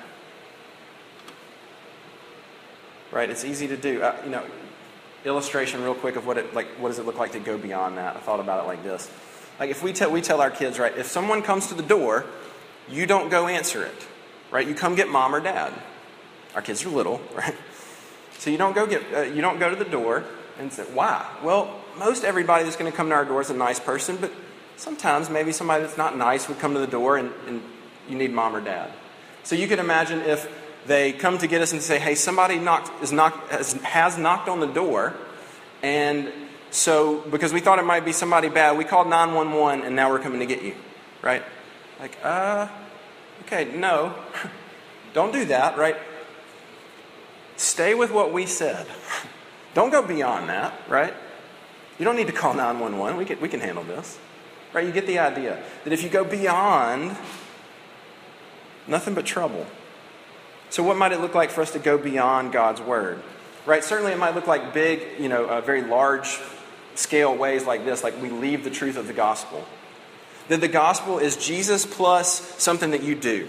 Right? 3.11 3.31
It's 3.31 3.45
easy 3.45 3.67
to 3.69 3.77
do. 3.77 4.03
Uh, 4.03 4.15
you 4.25 4.31
know, 4.31 4.45
illustration 5.25 5.83
real 5.83 5.95
quick 5.95 6.17
of 6.17 6.27
what 6.27 6.39
it 6.39 6.55
like 6.55 6.67
what 6.79 6.89
does 6.89 6.99
it 6.99 7.07
look 7.07 7.19
like 7.19 7.33
to 7.33 7.41
go 7.41 7.59
beyond 7.59 7.99
that? 7.99 8.17
I 8.17 8.21
thought 8.21 8.41
about 8.41 8.65
it 8.65 8.67
like 8.67 8.83
this. 8.83 9.11
Like 9.61 9.69
if 9.69 9.83
we 9.83 9.93
tell 9.93 10.11
we 10.11 10.23
tell 10.23 10.41
our 10.41 10.51
kids, 10.51 10.79
right, 10.79 10.97
if 10.97 11.07
someone 11.07 11.43
comes 11.43 11.67
to 11.67 11.75
the 11.75 11.83
door, 11.83 12.25
you 12.89 13.07
don't 13.07 13.29
go 13.29 13.47
answer 13.47 13.85
it. 13.85 14.07
Right? 14.51 14.67
You 14.67 14.75
come 14.75 14.95
get 14.97 15.09
mom 15.09 15.35
or 15.35 15.41
dad. 15.41 15.73
Our 16.55 16.63
kids 16.63 16.85
are 16.85 16.89
little, 16.89 17.21
right? 17.35 17.55
So 18.39 18.51
you 18.51 18.57
don't 18.57 18.75
go 18.75 18.87
get 18.87 19.03
uh, 19.15 19.21
you 19.21 19.43
don't 19.43 19.61
go 19.61 19.69
to 19.69 19.77
the 19.77 19.89
door 19.89 20.25
and 20.59 20.73
say, 20.73 20.85
"Why?" 20.85 21.25
Well, 21.45 21.79
most 21.99 22.25
everybody 22.25 22.65
that's 22.65 22.77
going 22.77 22.91
to 22.91 22.97
come 22.97 23.11
to 23.11 23.15
our 23.15 23.27
door 23.27 23.43
is 23.43 23.51
a 23.51 23.55
nice 23.55 23.79
person, 23.79 24.17
but 24.17 24.33
sometimes 24.77 25.29
maybe 25.29 25.53
somebody 25.53 25.85
that's 25.85 25.99
not 25.99 26.17
nice 26.17 26.49
would 26.49 26.59
come 26.59 26.73
to 26.73 26.81
the 26.81 26.87
door 26.87 27.19
and, 27.19 27.31
and 27.47 27.63
you 28.09 28.17
need 28.17 28.33
mom 28.33 28.57
or 28.57 28.63
dad. 28.63 28.91
So 29.45 29.57
you 29.57 29.69
can 29.69 29.79
imagine 29.79 30.21
if 30.21 30.51
they 30.87 31.13
come 31.13 31.37
to 31.37 31.47
get 31.47 31.61
us 31.61 31.73
and 31.73 31.83
say, 31.83 31.99
"Hey, 31.99 32.15
somebody 32.15 32.59
knocked 32.59 33.03
is 33.03 33.13
knocked 33.13 33.53
has, 33.53 33.75
has 33.75 34.17
knocked 34.17 34.49
on 34.49 34.61
the 34.61 34.67
door," 34.67 35.15
and 35.83 36.33
so 36.71 37.21
because 37.31 37.53
we 37.53 37.61
thought 37.61 37.79
it 37.79 37.85
might 37.85 38.05
be 38.05 38.13
somebody 38.13 38.49
bad, 38.49 38.77
we 38.79 38.85
called 38.85 39.09
911 39.09 39.85
and 39.85 39.97
now 39.97 40.11
we're 40.11 40.21
coming 40.21 40.41
to 40.41 40.47
get 40.47 40.63
you, 40.63 40.75
right? 41.23 41.43
Like, 41.99 42.17
uh, 42.23 42.69
okay, 43.43 43.65
no, 43.77 44.15
don't 45.13 45.33
do 45.33 45.45
that, 45.47 45.77
right? 45.77 45.97
Stay 47.57 47.95
with 47.95 48.11
what 48.11 48.33
we 48.33 48.47
said. 48.47 48.87
Don't 49.75 49.91
go 49.91 50.03
beyond 50.03 50.49
that, 50.49 50.75
right? 50.89 51.15
You 51.99 52.05
don't 52.05 52.17
need 52.17 52.27
to 52.27 52.33
call 52.33 52.55
911. 52.55 53.17
We 53.17 53.25
can, 53.25 53.41
we 53.41 53.49
can 53.49 53.61
handle 53.61 53.85
this. 53.85 54.19
Right? 54.73 54.85
You 54.85 54.91
get 54.91 55.07
the 55.07 55.19
idea 55.19 55.63
that 55.85 55.93
if 55.93 56.03
you 56.03 56.09
go 56.09 56.25
beyond, 56.25 57.17
nothing 58.89 59.15
but 59.15 59.27
trouble. 59.27 59.67
So, 60.71 60.83
what 60.83 60.97
might 60.97 61.13
it 61.13 61.21
look 61.21 61.35
like 61.35 61.51
for 61.51 61.61
us 61.61 61.71
to 61.73 61.79
go 61.79 61.99
beyond 61.99 62.53
God's 62.53 62.81
word? 62.81 63.23
Right? 63.67 63.85
Certainly, 63.85 64.13
it 64.13 64.19
might 64.19 64.35
look 64.35 64.47
like 64.47 64.73
big, 64.73 65.21
you 65.21 65.29
know, 65.29 65.47
uh, 65.47 65.61
very 65.61 65.83
large 65.83 66.41
scale 66.95 67.37
ways 67.37 67.65
like 67.65 67.85
this, 67.85 68.03
like 68.03 68.21
we 68.21 68.31
leave 68.31 68.65
the 68.65 68.71
truth 68.71 68.97
of 68.97 69.07
the 69.07 69.13
gospel. 69.13 69.65
That 70.49 70.61
the 70.61 70.69
gospel 70.69 71.19
is 71.19 71.37
Jesus 71.37 71.87
plus 71.87 72.41
something 72.63 72.91
that 72.91 73.03
you 73.03 73.15
do. 73.15 73.49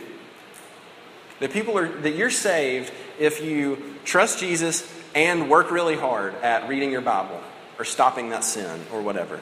That 1.39 1.51
people 1.51 1.77
are 1.77 1.87
that 1.87 2.11
you're 2.11 2.29
saved 2.29 2.91
if 3.19 3.43
you 3.43 3.81
trust 4.05 4.39
Jesus 4.39 4.87
and 5.15 5.49
work 5.49 5.71
really 5.71 5.95
hard 5.95 6.35
at 6.35 6.69
reading 6.69 6.91
your 6.91 7.01
Bible 7.01 7.41
or 7.79 7.85
stopping 7.85 8.29
that 8.29 8.43
sin 8.43 8.81
or 8.93 9.01
whatever. 9.01 9.39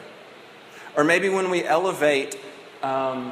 Or 0.95 1.03
maybe 1.03 1.29
when 1.29 1.49
we 1.49 1.63
elevate, 1.63 2.37
um, 2.81 3.31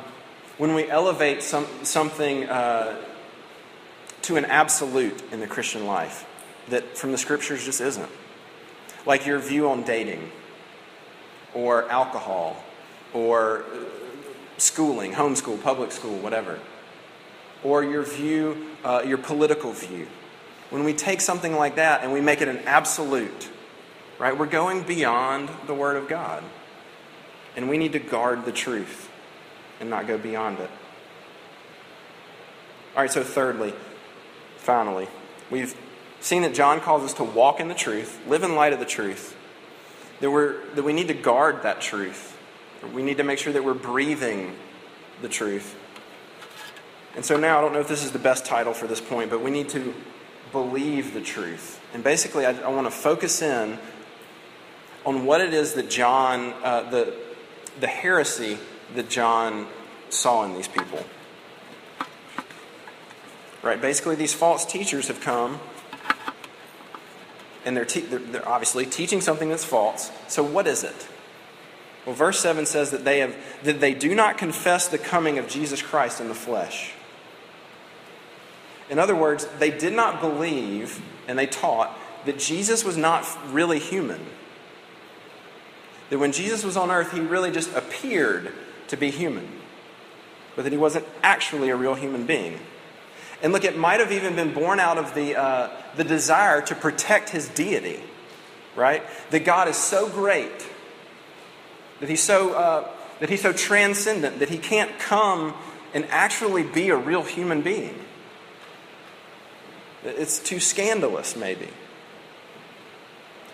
when 0.57 0.75
we 0.75 0.89
elevate 0.89 1.41
some, 1.41 1.65
something 1.83 2.43
uh, 2.45 2.97
to 4.23 4.35
an 4.35 4.45
absolute 4.45 5.21
in 5.31 5.39
the 5.39 5.47
Christian 5.47 5.85
life 5.85 6.25
that 6.69 6.97
from 6.97 7.11
the 7.11 7.17
scriptures 7.17 7.63
just 7.63 7.81
isn't. 7.81 8.09
Like 9.05 9.25
your 9.25 9.39
view 9.39 9.69
on 9.69 9.83
dating 9.83 10.29
or 11.57 11.89
alcohol 11.89 12.63
or 13.13 13.63
uh, 13.63 13.77
schooling, 14.57 15.13
homeschool, 15.13 15.61
public 15.61 15.91
school, 15.91 16.17
whatever 16.19 16.59
or 17.63 17.83
your 17.83 18.03
view, 18.03 18.67
uh, 18.83 19.03
your 19.05 19.17
political 19.17 19.71
view. 19.71 20.07
When 20.69 20.83
we 20.83 20.93
take 20.93 21.21
something 21.21 21.55
like 21.55 21.75
that 21.75 22.03
and 22.03 22.11
we 22.11 22.21
make 22.21 22.41
it 22.41 22.47
an 22.47 22.59
absolute, 22.59 23.49
right, 24.19 24.37
we're 24.37 24.45
going 24.45 24.83
beyond 24.83 25.49
the 25.65 25.73
Word 25.73 25.95
of 25.95 26.07
God. 26.07 26.43
And 27.55 27.69
we 27.69 27.77
need 27.77 27.93
to 27.93 27.99
guard 27.99 28.45
the 28.45 28.51
truth 28.51 29.09
and 29.79 29.89
not 29.89 30.07
go 30.07 30.17
beyond 30.17 30.59
it. 30.59 30.69
All 32.95 33.01
right, 33.01 33.11
so 33.11 33.23
thirdly, 33.23 33.73
finally, 34.57 35.07
we've 35.49 35.75
seen 36.19 36.41
that 36.43 36.53
John 36.53 36.79
calls 36.79 37.03
us 37.03 37.13
to 37.15 37.23
walk 37.23 37.59
in 37.59 37.67
the 37.67 37.75
truth, 37.75 38.19
live 38.27 38.43
in 38.43 38.55
light 38.55 38.73
of 38.73 38.79
the 38.79 38.85
truth, 38.85 39.35
that, 40.19 40.31
we're, 40.31 40.65
that 40.75 40.83
we 40.83 40.93
need 40.93 41.07
to 41.09 41.13
guard 41.13 41.63
that 41.63 41.81
truth. 41.81 42.37
We 42.93 43.03
need 43.03 43.17
to 43.17 43.23
make 43.23 43.39
sure 43.39 43.53
that 43.53 43.63
we're 43.63 43.73
breathing 43.73 44.55
the 45.21 45.29
truth. 45.29 45.75
And 47.15 47.25
so 47.25 47.37
now, 47.37 47.57
I 47.57 47.61
don't 47.61 47.73
know 47.73 47.79
if 47.79 47.87
this 47.87 48.05
is 48.05 48.11
the 48.11 48.19
best 48.19 48.45
title 48.45 48.73
for 48.73 48.85
this 48.85 49.01
point, 49.01 49.29
but 49.29 49.41
we 49.41 49.49
need 49.49 49.69
to 49.69 49.93
believe 50.51 51.13
the 51.13 51.21
truth. 51.21 51.81
And 51.93 52.03
basically, 52.03 52.45
I, 52.45 52.51
I 52.61 52.67
want 52.69 52.85
to 52.85 52.91
focus 52.91 53.41
in 53.41 53.79
on 55.05 55.25
what 55.25 55.41
it 55.41 55.53
is 55.53 55.73
that 55.73 55.89
John, 55.89 56.53
uh, 56.63 56.89
the, 56.89 57.15
the 57.79 57.87
heresy 57.87 58.59
that 58.95 59.09
John 59.09 59.67
saw 60.09 60.43
in 60.45 60.53
these 60.53 60.67
people. 60.67 61.03
Right? 63.63 63.81
Basically, 63.81 64.15
these 64.15 64.33
false 64.33 64.65
teachers 64.65 65.07
have 65.07 65.19
come 65.19 65.59
and 67.67 67.75
they're, 67.75 67.85
te- 67.85 67.99
they're, 67.99 68.47
obviously 68.47 68.85
teaching 68.85 69.19
something 69.19 69.49
that's 69.49 69.65
false. 69.65 70.09
So, 70.29 70.41
what 70.41 70.67
is 70.67 70.85
it? 70.85 71.07
Well, 72.05 72.15
verse 72.15 72.39
7 72.39 72.65
says 72.65 72.91
that 72.91 73.03
they, 73.03 73.19
have, 73.19 73.35
that 73.63 73.81
they 73.81 73.93
do 73.93 74.15
not 74.15 74.37
confess 74.37 74.87
the 74.87 74.97
coming 74.97 75.37
of 75.37 75.49
Jesus 75.49 75.81
Christ 75.81 76.21
in 76.21 76.29
the 76.29 76.33
flesh. 76.33 76.93
In 78.89 78.99
other 78.99 79.17
words, 79.17 79.45
they 79.59 79.69
did 79.69 79.91
not 79.91 80.21
believe 80.21 81.01
and 81.27 81.37
they 81.37 81.45
taught 81.45 81.93
that 82.25 82.39
Jesus 82.39 82.85
was 82.85 82.95
not 82.95 83.27
really 83.51 83.79
human. 83.79 84.25
That 86.09 86.19
when 86.19 86.31
Jesus 86.31 86.63
was 86.63 86.77
on 86.77 86.89
earth, 86.89 87.11
he 87.11 87.19
really 87.19 87.51
just 87.51 87.73
appeared 87.75 88.53
to 88.87 88.95
be 88.95 89.11
human, 89.11 89.45
but 90.55 90.63
that 90.63 90.71
he 90.71 90.77
wasn't 90.77 91.05
actually 91.21 91.67
a 91.67 91.75
real 91.75 91.95
human 91.95 92.25
being. 92.25 92.61
And 93.41 93.53
look, 93.53 93.63
it 93.63 93.77
might 93.77 93.99
have 93.99 94.11
even 94.11 94.35
been 94.35 94.53
born 94.53 94.79
out 94.79 94.97
of 94.97 95.13
the, 95.13 95.35
uh, 95.39 95.69
the 95.95 96.03
desire 96.03 96.61
to 96.63 96.75
protect 96.75 97.29
his 97.29 97.47
deity, 97.49 97.99
right? 98.75 99.03
That 99.29 99.45
God 99.45 99.67
is 99.67 99.77
so 99.77 100.09
great, 100.09 100.67
that 101.99 102.09
he's 102.09 102.23
so, 102.23 102.53
uh, 102.53 102.89
that 103.19 103.29
he's 103.29 103.41
so 103.41 103.53
transcendent, 103.53 104.39
that 104.39 104.49
he 104.49 104.57
can't 104.57 104.97
come 104.99 105.53
and 105.93 106.05
actually 106.09 106.63
be 106.63 106.89
a 106.89 106.95
real 106.95 107.23
human 107.23 107.61
being. 107.61 107.99
It's 110.03 110.39
too 110.39 110.59
scandalous, 110.59 111.35
maybe. 111.35 111.67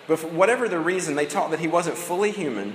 But 0.06 0.32
whatever 0.32 0.68
the 0.68 0.78
reason, 0.78 1.14
they 1.14 1.26
taught 1.26 1.50
that 1.50 1.60
he 1.60 1.68
wasn't 1.68 1.96
fully 1.96 2.30
human, 2.30 2.74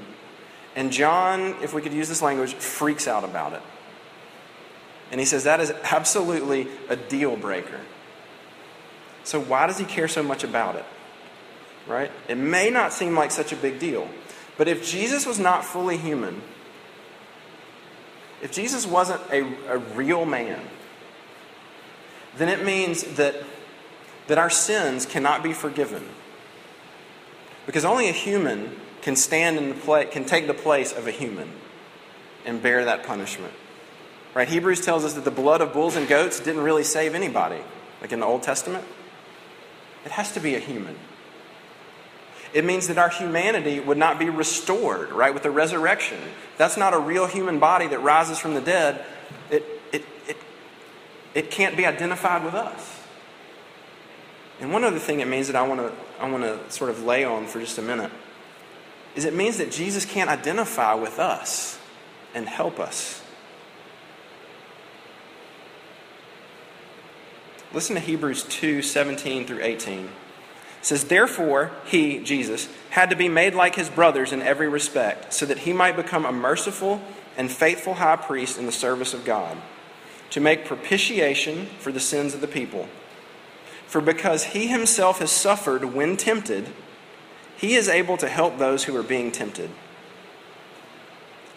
and 0.76 0.92
John, 0.92 1.56
if 1.62 1.74
we 1.74 1.82
could 1.82 1.94
use 1.94 2.10
this 2.10 2.22
language, 2.22 2.54
freaks 2.54 3.08
out 3.08 3.24
about 3.24 3.54
it. 3.54 3.62
And 5.12 5.20
he 5.20 5.26
says 5.26 5.44
that 5.46 5.60
is 5.60 5.72
absolutely 5.84 6.68
a 6.88 6.96
deal 6.96 7.36
breaker. 7.36 7.80
So, 9.24 9.40
why 9.40 9.68
does 9.68 9.78
he 9.78 9.86
care 9.86 10.08
so 10.08 10.24
much 10.24 10.44
about 10.44 10.76
it? 10.76 10.86
Right? 11.88 12.12
It 12.28 12.38
may 12.38 12.70
not 12.70 12.94
seem 12.94 13.16
like 13.16 13.32
such 13.32 13.52
a 13.52 13.56
big 13.56 13.80
deal, 13.80 14.08
but 14.58 14.68
if 14.68 14.88
Jesus 14.88 15.26
was 15.26 15.40
not 15.40 15.66
fully 15.66 15.98
human, 15.98 16.42
if 18.42 18.52
Jesus 18.52 18.86
wasn't 18.86 19.22
a, 19.32 19.42
a 19.68 19.78
real 19.78 20.26
man, 20.26 20.62
then 22.38 22.50
it 22.50 22.64
means 22.64 23.04
that 23.16 23.36
that 24.28 24.38
our 24.38 24.50
sins 24.50 25.08
cannot 25.08 25.42
be 25.42 25.54
forgiven. 25.54 26.04
Because 27.66 27.84
only 27.84 28.10
a 28.10 28.14
human 28.14 28.76
can 29.02 29.16
stand 29.16 29.58
in 29.58 29.70
the 29.70 29.76
place, 29.76 30.08
can 30.12 30.24
take 30.24 30.46
the 30.46 30.54
place 30.54 30.94
of 30.94 31.08
a 31.08 31.12
human. 31.12 31.50
and 32.46 32.62
bear 32.62 32.86
that 32.86 33.04
punishment. 33.04 33.54
Right? 34.34 34.48
Hebrews 34.48 34.82
tells 34.82 35.04
us 35.06 35.14
that 35.14 35.26
the 35.26 35.32
blood 35.32 35.62
of 35.62 35.74
bulls 35.74 35.96
and 35.96 36.08
goats 36.08 36.40
didn't 36.40 36.62
really 36.62 36.84
save 36.84 37.16
anybody, 37.16 37.62
like 38.02 38.12
in 38.12 38.20
the 38.20 38.26
Old 38.26 38.44
Testament. 38.44 38.86
It 40.06 40.12
has 40.12 40.32
to 40.34 40.40
be 40.40 40.56
a 40.56 40.60
human. 40.60 40.96
It 42.54 42.66
means 42.66 42.88
that 42.88 42.98
our 42.98 43.10
humanity 43.10 43.80
would 43.80 43.98
not 43.98 44.18
be 44.18 44.30
restored, 44.30 45.12
right, 45.12 45.34
with 45.34 45.44
the 45.44 45.52
resurrection. 45.52 46.18
That's 46.58 46.78
not 46.78 46.94
a 46.94 47.00
real 47.00 47.28
human 47.28 47.60
body 47.60 47.88
that 47.88 48.00
rises 48.00 48.40
from 48.40 48.54
the 48.54 48.62
dead. 48.62 49.04
It, 49.52 49.64
it, 49.92 50.06
it, 50.28 50.38
it 51.36 51.52
can't 51.52 51.78
be 51.78 51.86
identified 51.86 52.44
with 52.44 52.56
us. 52.56 53.00
And 54.60 54.74
one 54.74 54.84
other 54.84 55.00
thing 55.00 55.20
it 55.20 55.28
means 55.28 55.48
that 55.48 55.56
I 55.56 55.68
want 55.68 55.80
to 55.80 55.94
I 56.22 56.30
want 56.30 56.44
to 56.44 56.72
sort 56.72 56.90
of 56.90 57.04
lay 57.04 57.24
on 57.24 57.48
for 57.48 57.60
just 57.60 57.78
a 57.78 57.82
minute 57.82 58.12
is 59.16 59.26
it 59.26 59.34
means 59.34 59.58
that 59.58 59.72
Jesus 59.72 60.06
can't 60.06 60.30
identify 60.30 60.94
with 60.94 61.18
us 61.18 61.80
and 62.36 62.48
help 62.48 62.80
us. 62.80 63.22
Listen 67.72 67.96
to 67.96 68.02
Hebrews 68.02 68.44
2 68.44 68.82
17 68.82 69.46
through 69.46 69.62
18. 69.62 70.06
It 70.06 70.10
says, 70.82 71.04
Therefore, 71.06 71.72
he, 71.86 72.20
Jesus, 72.20 72.68
had 72.92 73.10
to 73.10 73.16
be 73.16 73.30
made 73.30 73.54
like 73.54 73.76
his 73.76 73.90
brothers 73.90 74.32
in 74.32 74.42
every 74.42 74.68
respect, 74.68 75.34
so 75.34 75.46
that 75.46 75.60
he 75.60 75.74
might 75.74 75.96
become 75.96 76.26
a 76.26 76.32
merciful 76.32 77.02
and 77.38 77.52
faithful 77.52 77.96
high 77.96 78.16
priest 78.16 78.58
in 78.58 78.66
the 78.66 78.72
service 78.72 79.14
of 79.14 79.26
God, 79.26 79.58
to 80.32 80.40
make 80.40 80.66
propitiation 80.66 81.68
for 81.80 81.92
the 81.92 82.00
sins 82.00 82.34
of 82.34 82.42
the 82.42 82.48
people. 82.48 82.88
For 83.88 84.02
because 84.02 84.46
he 84.46 84.68
himself 84.68 85.20
has 85.20 85.32
suffered 85.32 85.84
when 85.84 86.16
tempted, 86.16 86.70
he 87.58 87.76
is 87.76 87.90
able 87.90 88.18
to 88.18 88.30
help 88.30 88.58
those 88.58 88.86
who 88.86 88.96
are 88.96 89.04
being 89.04 89.32
tempted. 89.32 89.70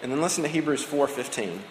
And 0.03 0.11
then 0.11 0.21
listen 0.21 0.43
to 0.43 0.49
Hebrews 0.49 0.85
4:15. 0.85 1.63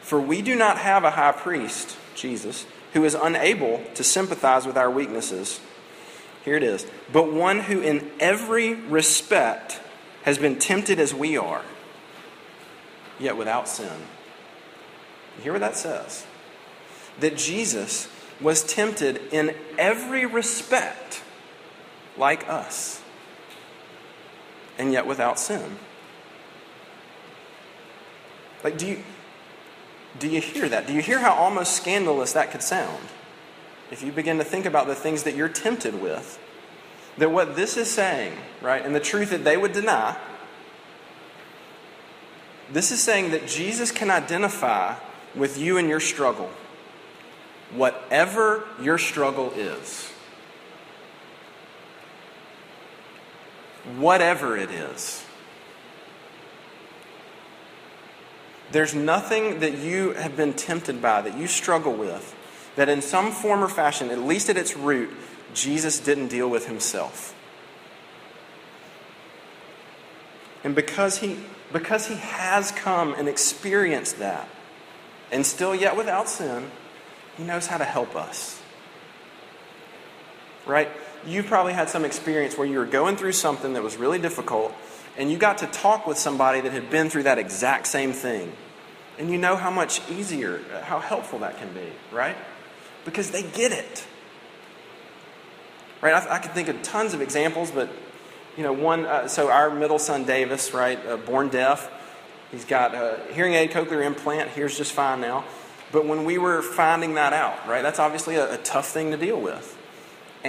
For 0.00 0.18
we 0.18 0.40
do 0.40 0.54
not 0.54 0.78
have 0.78 1.04
a 1.04 1.10
high 1.10 1.32
priest, 1.32 1.98
Jesus, 2.14 2.64
who 2.92 3.04
is 3.04 3.14
unable 3.14 3.82
to 3.94 4.04
sympathize 4.04 4.66
with 4.66 4.76
our 4.76 4.90
weaknesses. 4.90 5.60
Here 6.44 6.56
it 6.56 6.62
is. 6.62 6.86
But 7.12 7.32
one 7.32 7.60
who 7.60 7.80
in 7.80 8.10
every 8.20 8.74
respect 8.74 9.80
has 10.22 10.38
been 10.38 10.58
tempted 10.58 10.98
as 10.98 11.14
we 11.14 11.36
are, 11.36 11.62
yet 13.18 13.36
without 13.36 13.68
sin. 13.68 13.92
You 15.36 15.44
hear 15.44 15.52
what 15.52 15.60
that 15.60 15.76
says? 15.76 16.26
That 17.20 17.36
Jesus 17.36 18.08
was 18.40 18.62
tempted 18.62 19.20
in 19.32 19.54
every 19.78 20.26
respect 20.26 21.22
like 22.16 22.48
us, 22.48 23.02
and 24.78 24.92
yet 24.92 25.06
without 25.06 25.38
sin. 25.38 25.78
Like, 28.64 28.76
do 28.78 28.86
you, 28.86 29.04
do 30.18 30.28
you 30.28 30.40
hear 30.40 30.68
that? 30.68 30.86
Do 30.86 30.92
you 30.92 31.02
hear 31.02 31.18
how 31.18 31.34
almost 31.34 31.74
scandalous 31.74 32.32
that 32.32 32.50
could 32.50 32.62
sound? 32.62 33.04
If 33.90 34.02
you 34.02 34.12
begin 34.12 34.38
to 34.38 34.44
think 34.44 34.66
about 34.66 34.86
the 34.86 34.94
things 34.94 35.22
that 35.22 35.34
you're 35.34 35.48
tempted 35.48 36.00
with, 36.00 36.38
that 37.18 37.30
what 37.30 37.56
this 37.56 37.76
is 37.76 37.90
saying, 37.90 38.32
right, 38.60 38.84
and 38.84 38.94
the 38.94 39.00
truth 39.00 39.30
that 39.30 39.44
they 39.44 39.56
would 39.56 39.72
deny, 39.72 40.16
this 42.70 42.90
is 42.90 43.02
saying 43.02 43.30
that 43.30 43.46
Jesus 43.46 43.90
can 43.90 44.10
identify 44.10 44.96
with 45.34 45.58
you 45.58 45.78
and 45.78 45.88
your 45.88 46.00
struggle, 46.00 46.50
whatever 47.72 48.66
your 48.80 48.98
struggle 48.98 49.52
is. 49.52 50.12
Whatever 53.96 54.56
it 54.56 54.70
is. 54.70 55.24
There's 58.70 58.94
nothing 58.94 59.60
that 59.60 59.78
you 59.78 60.12
have 60.12 60.36
been 60.36 60.52
tempted 60.52 61.00
by, 61.00 61.22
that 61.22 61.36
you 61.38 61.46
struggle 61.46 61.94
with, 61.94 62.34
that 62.76 62.88
in 62.88 63.00
some 63.00 63.32
form 63.32 63.64
or 63.64 63.68
fashion, 63.68 64.10
at 64.10 64.18
least 64.18 64.50
at 64.50 64.56
its 64.56 64.76
root, 64.76 65.10
Jesus 65.54 65.98
didn't 65.98 66.28
deal 66.28 66.48
with 66.48 66.66
himself. 66.66 67.34
And 70.64 70.74
because 70.74 71.18
he, 71.18 71.38
because 71.72 72.06
he 72.08 72.16
has 72.16 72.70
come 72.72 73.14
and 73.14 73.28
experienced 73.28 74.18
that, 74.18 74.48
and 75.30 75.46
still 75.46 75.74
yet 75.74 75.96
without 75.96 76.28
sin, 76.28 76.70
he 77.36 77.44
knows 77.44 77.66
how 77.66 77.78
to 77.78 77.84
help 77.84 78.16
us. 78.16 78.60
Right? 80.66 80.88
You 81.26 81.42
probably 81.42 81.72
had 81.72 81.88
some 81.88 82.04
experience 82.04 82.58
where 82.58 82.66
you 82.66 82.78
were 82.78 82.86
going 82.86 83.16
through 83.16 83.32
something 83.32 83.72
that 83.74 83.82
was 83.82 83.96
really 83.96 84.18
difficult, 84.18 84.72
and 85.18 85.30
you 85.30 85.36
got 85.36 85.58
to 85.58 85.66
talk 85.66 86.06
with 86.06 86.16
somebody 86.16 86.60
that 86.60 86.72
had 86.72 86.88
been 86.90 87.10
through 87.10 87.24
that 87.24 87.38
exact 87.38 87.88
same 87.88 88.12
thing. 88.12 88.52
And 89.18 89.30
you 89.30 89.36
know 89.36 89.56
how 89.56 89.70
much 89.70 90.00
easier, 90.08 90.62
how 90.84 91.00
helpful 91.00 91.40
that 91.40 91.58
can 91.58 91.74
be, 91.74 91.92
right? 92.12 92.36
Because 93.04 93.32
they 93.32 93.42
get 93.42 93.72
it. 93.72 94.06
Right? 96.00 96.14
I, 96.14 96.36
I 96.36 96.38
could 96.38 96.52
think 96.52 96.68
of 96.68 96.80
tons 96.82 97.14
of 97.14 97.20
examples, 97.20 97.72
but, 97.72 97.90
you 98.56 98.62
know, 98.62 98.72
one, 98.72 99.06
uh, 99.06 99.26
so 99.26 99.50
our 99.50 99.70
middle 99.70 99.98
son, 99.98 100.24
Davis, 100.24 100.72
right, 100.72 101.04
uh, 101.04 101.16
born 101.16 101.48
deaf, 101.48 101.90
he's 102.52 102.64
got 102.64 102.94
a 102.94 103.20
hearing 103.32 103.54
aid 103.54 103.72
cochlear 103.72 104.06
implant, 104.06 104.50
hears 104.50 104.78
just 104.78 104.92
fine 104.92 105.20
now. 105.20 105.44
But 105.90 106.06
when 106.06 106.24
we 106.24 106.38
were 106.38 106.62
finding 106.62 107.14
that 107.14 107.32
out, 107.32 107.66
right, 107.66 107.82
that's 107.82 107.98
obviously 107.98 108.36
a, 108.36 108.54
a 108.54 108.58
tough 108.58 108.86
thing 108.88 109.10
to 109.10 109.16
deal 109.16 109.40
with. 109.40 109.76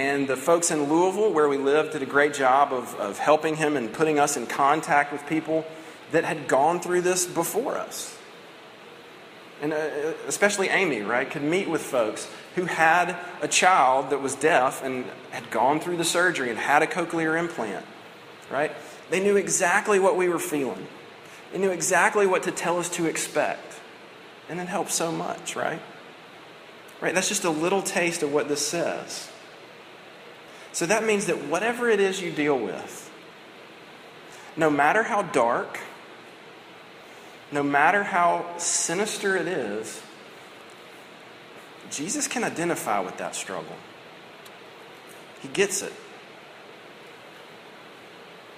And 0.00 0.26
the 0.26 0.36
folks 0.36 0.70
in 0.70 0.84
Louisville, 0.84 1.30
where 1.30 1.46
we 1.46 1.58
lived, 1.58 1.92
did 1.92 2.00
a 2.00 2.06
great 2.06 2.32
job 2.32 2.72
of, 2.72 2.94
of 2.94 3.18
helping 3.18 3.56
him 3.56 3.76
and 3.76 3.92
putting 3.92 4.18
us 4.18 4.34
in 4.34 4.46
contact 4.46 5.12
with 5.12 5.26
people 5.26 5.66
that 6.12 6.24
had 6.24 6.48
gone 6.48 6.80
through 6.80 7.02
this 7.02 7.26
before 7.26 7.76
us. 7.76 8.16
And 9.60 9.74
uh, 9.74 9.76
especially 10.26 10.70
Amy, 10.70 11.02
right, 11.02 11.30
could 11.30 11.42
meet 11.42 11.68
with 11.68 11.82
folks 11.82 12.26
who 12.54 12.64
had 12.64 13.14
a 13.42 13.46
child 13.46 14.08
that 14.08 14.22
was 14.22 14.34
deaf 14.34 14.82
and 14.82 15.04
had 15.32 15.50
gone 15.50 15.80
through 15.80 15.98
the 15.98 16.04
surgery 16.04 16.48
and 16.48 16.58
had 16.58 16.82
a 16.82 16.86
cochlear 16.86 17.38
implant, 17.38 17.84
right? 18.50 18.72
They 19.10 19.20
knew 19.20 19.36
exactly 19.36 19.98
what 19.98 20.16
we 20.16 20.30
were 20.30 20.38
feeling. 20.38 20.88
They 21.52 21.58
knew 21.58 21.72
exactly 21.72 22.26
what 22.26 22.44
to 22.44 22.52
tell 22.52 22.78
us 22.78 22.88
to 22.96 23.04
expect. 23.04 23.74
And 24.48 24.60
it 24.60 24.66
helped 24.66 24.92
so 24.92 25.12
much, 25.12 25.56
right? 25.56 25.82
Right? 27.02 27.14
That's 27.14 27.28
just 27.28 27.44
a 27.44 27.50
little 27.50 27.82
taste 27.82 28.22
of 28.22 28.32
what 28.32 28.48
this 28.48 28.66
says. 28.66 29.29
So 30.72 30.86
that 30.86 31.04
means 31.04 31.26
that 31.26 31.46
whatever 31.46 31.88
it 31.88 32.00
is 32.00 32.20
you 32.20 32.30
deal 32.30 32.58
with, 32.58 33.10
no 34.56 34.70
matter 34.70 35.02
how 35.02 35.22
dark, 35.22 35.80
no 37.52 37.62
matter 37.62 38.04
how 38.04 38.46
sinister 38.58 39.36
it 39.36 39.48
is, 39.48 40.02
Jesus 41.90 42.28
can 42.28 42.44
identify 42.44 43.00
with 43.00 43.16
that 43.18 43.34
struggle. 43.34 43.76
He 45.42 45.48
gets 45.48 45.82
it. 45.82 45.92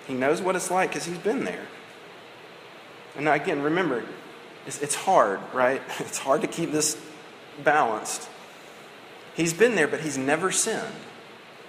He 0.07 0.15
knows 0.15 0.43
what 0.43 0.57
it's 0.57 0.71
like 0.71 0.91
because 0.91 1.05
he's 1.05 1.19
been 1.19 1.45
there. 1.45 1.67
And 3.17 3.25
now, 3.25 3.33
again, 3.33 3.63
remember, 3.63 4.05
it's, 4.67 4.81
it's 4.83 4.95
hard, 4.95 5.41
right? 5.53 5.81
It's 6.01 6.19
hard 6.19 6.43
to 6.43 6.47
keep 6.47 6.73
this 6.73 7.01
balanced. 7.63 8.29
He's 9.35 9.55
been 9.55 9.75
there, 9.75 9.89
but 9.89 10.01
he's 10.01 10.19
never 10.19 10.51
sinned. 10.51 10.95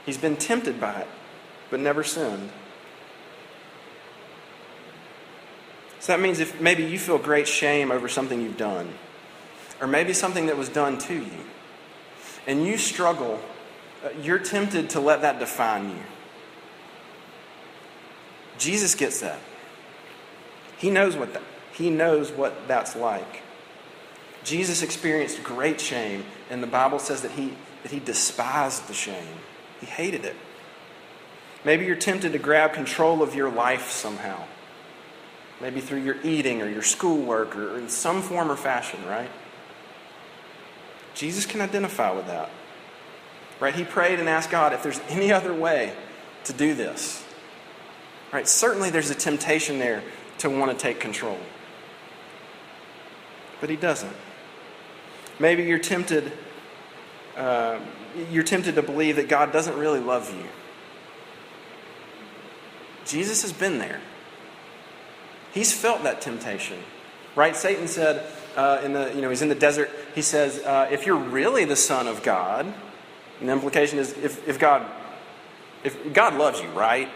He's 0.06 0.18
been 0.18 0.36
tempted 0.36 0.80
by 0.80 1.02
it, 1.02 1.08
but 1.70 1.80
never 1.80 2.04
sinned. 2.04 2.50
So 6.00 6.12
that 6.12 6.20
means 6.20 6.40
if 6.40 6.60
maybe 6.60 6.84
you 6.84 7.00
feel 7.00 7.18
great 7.18 7.48
shame 7.48 7.90
over 7.90 8.10
something 8.10 8.42
you've 8.42 8.58
done, 8.58 8.94
or 9.80 9.88
maybe 9.88 10.12
something 10.12 10.48
that 10.48 10.58
was 10.58 10.68
done 10.68 10.98
to 10.98 11.14
you, 11.14 11.46
and 12.46 12.66
you 12.66 12.78
struggle, 12.78 13.40
uh, 14.04 14.10
you're 14.22 14.40
tempted 14.40 14.90
to 14.92 15.00
let 15.00 15.22
that 15.22 15.40
define 15.40 15.90
you. 15.90 16.04
Jesus 18.58 18.96
gets 18.96 19.22
that. 19.22 19.40
He 20.78 20.90
knows 20.90 21.16
what 21.16 21.34
that, 21.34 21.44
he 21.72 21.90
knows 21.90 22.32
what 22.32 22.68
that's 22.68 22.98
like. 22.98 23.42
Jesus 24.44 24.84
experienced 24.84 25.42
great 25.42 25.80
shame, 25.80 26.26
and 26.50 26.62
the 26.62 26.68
Bible 26.68 27.00
says 27.00 27.22
that 27.22 27.32
he, 27.32 27.54
that 27.84 27.94
he 27.94 28.00
despised 28.00 28.90
the 28.90 28.94
shame. 28.94 29.38
He 29.84 29.90
hated 29.90 30.24
it. 30.24 30.38
Maybe 31.66 31.84
you're 31.84 31.98
tempted 31.98 32.32
to 32.32 32.40
grab 32.40 32.72
control 32.72 33.22
of 33.22 33.36
your 33.36 33.50
life 33.50 33.92
somehow. 33.92 34.42
Maybe 35.60 35.82
through 35.82 36.04
your 36.04 36.16
eating 36.24 36.62
or 36.62 36.70
your 36.70 36.82
schoolwork 36.82 37.54
or 37.58 37.78
in 37.78 37.90
some 37.90 38.22
form 38.22 38.50
or 38.50 38.56
fashion, 38.56 39.06
right? 39.06 39.30
Jesus 41.16 41.46
can 41.46 41.60
identify 41.60 42.12
with 42.12 42.28
that. 42.28 42.50
Right? 43.60 43.76
He 43.76 43.84
prayed 43.84 44.22
and 44.22 44.30
asked 44.30 44.50
God 44.50 44.72
if 44.72 44.84
there's 44.84 45.02
any 45.10 45.34
other 45.34 45.54
way 45.54 45.94
to 46.46 46.54
do 46.54 46.74
this. 46.74 47.26
Right? 48.32 48.48
Certainly 48.48 48.92
there's 48.92 49.10
a 49.10 49.16
temptation 49.16 49.80
there 49.80 50.02
to 50.38 50.50
want 50.50 50.72
to 50.72 50.78
take 50.78 51.02
control. 51.02 51.40
But 53.60 53.70
he 53.70 53.76
doesn't. 53.76 54.16
Maybe 55.40 55.64
you're 55.64 55.78
tempted 55.78 56.32
uh, 57.36 57.80
you're 58.32 58.44
tempted 58.44 58.76
to 58.76 58.84
believe 58.84 59.16
that 59.18 59.28
God 59.28 59.52
doesn't 59.52 59.78
really 59.78 60.00
love 60.00 60.34
you. 60.34 60.46
Jesus 63.06 63.42
has 63.42 63.52
been 63.52 63.80
there. 63.80 64.02
He's 65.54 65.74
felt 65.74 66.04
that 66.04 66.22
temptation, 66.22 66.80
right? 67.36 67.56
Satan 67.56 67.88
said, 67.88 68.26
uh, 68.56 68.82
in 68.84 68.94
the, 68.94 69.14
you 69.14 69.22
know, 69.22 69.30
he's 69.30 69.42
in 69.42 69.50
the 69.50 69.56
desert. 69.56 69.90
He 70.16 70.22
says, 70.22 70.60
uh, 70.60 70.88
if 70.92 71.06
you're 71.06 71.18
really 71.18 71.66
the 71.66 71.76
Son 71.76 72.08
of 72.08 72.24
God, 72.24 72.74
and 73.40 73.50
the 73.50 73.54
implication 73.54 74.00
is 74.00 74.14
if, 74.14 74.48
if 74.48 74.58
God, 74.58 74.86
if 75.84 76.14
God 76.14 76.36
loves 76.36 76.62
you, 76.62 76.70
right? 76.70 77.10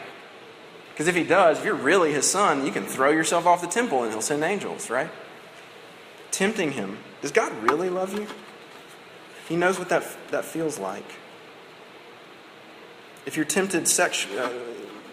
Because 0.91 1.07
if 1.07 1.15
he 1.15 1.23
does, 1.23 1.59
if 1.59 1.65
you're 1.65 1.75
really 1.75 2.11
his 2.11 2.29
son, 2.29 2.65
you 2.65 2.71
can 2.71 2.83
throw 2.83 3.11
yourself 3.11 3.45
off 3.45 3.61
the 3.61 3.67
temple 3.67 4.01
and 4.03 4.11
he'll 4.11 4.21
send 4.21 4.43
angels, 4.43 4.89
right? 4.89 5.09
Tempting 6.31 6.71
him. 6.71 6.97
Does 7.21 7.31
God 7.31 7.53
really 7.61 7.89
love 7.89 8.17
you? 8.17 8.25
He 9.47 9.55
knows 9.55 9.79
what 9.79 9.89
that, 9.89 10.03
that 10.31 10.45
feels 10.45 10.77
like. 10.77 11.05
If 13.25 13.35
you're 13.35 13.45
tempted 13.45 13.83
sexu- 13.83 14.37
uh, 14.37 14.49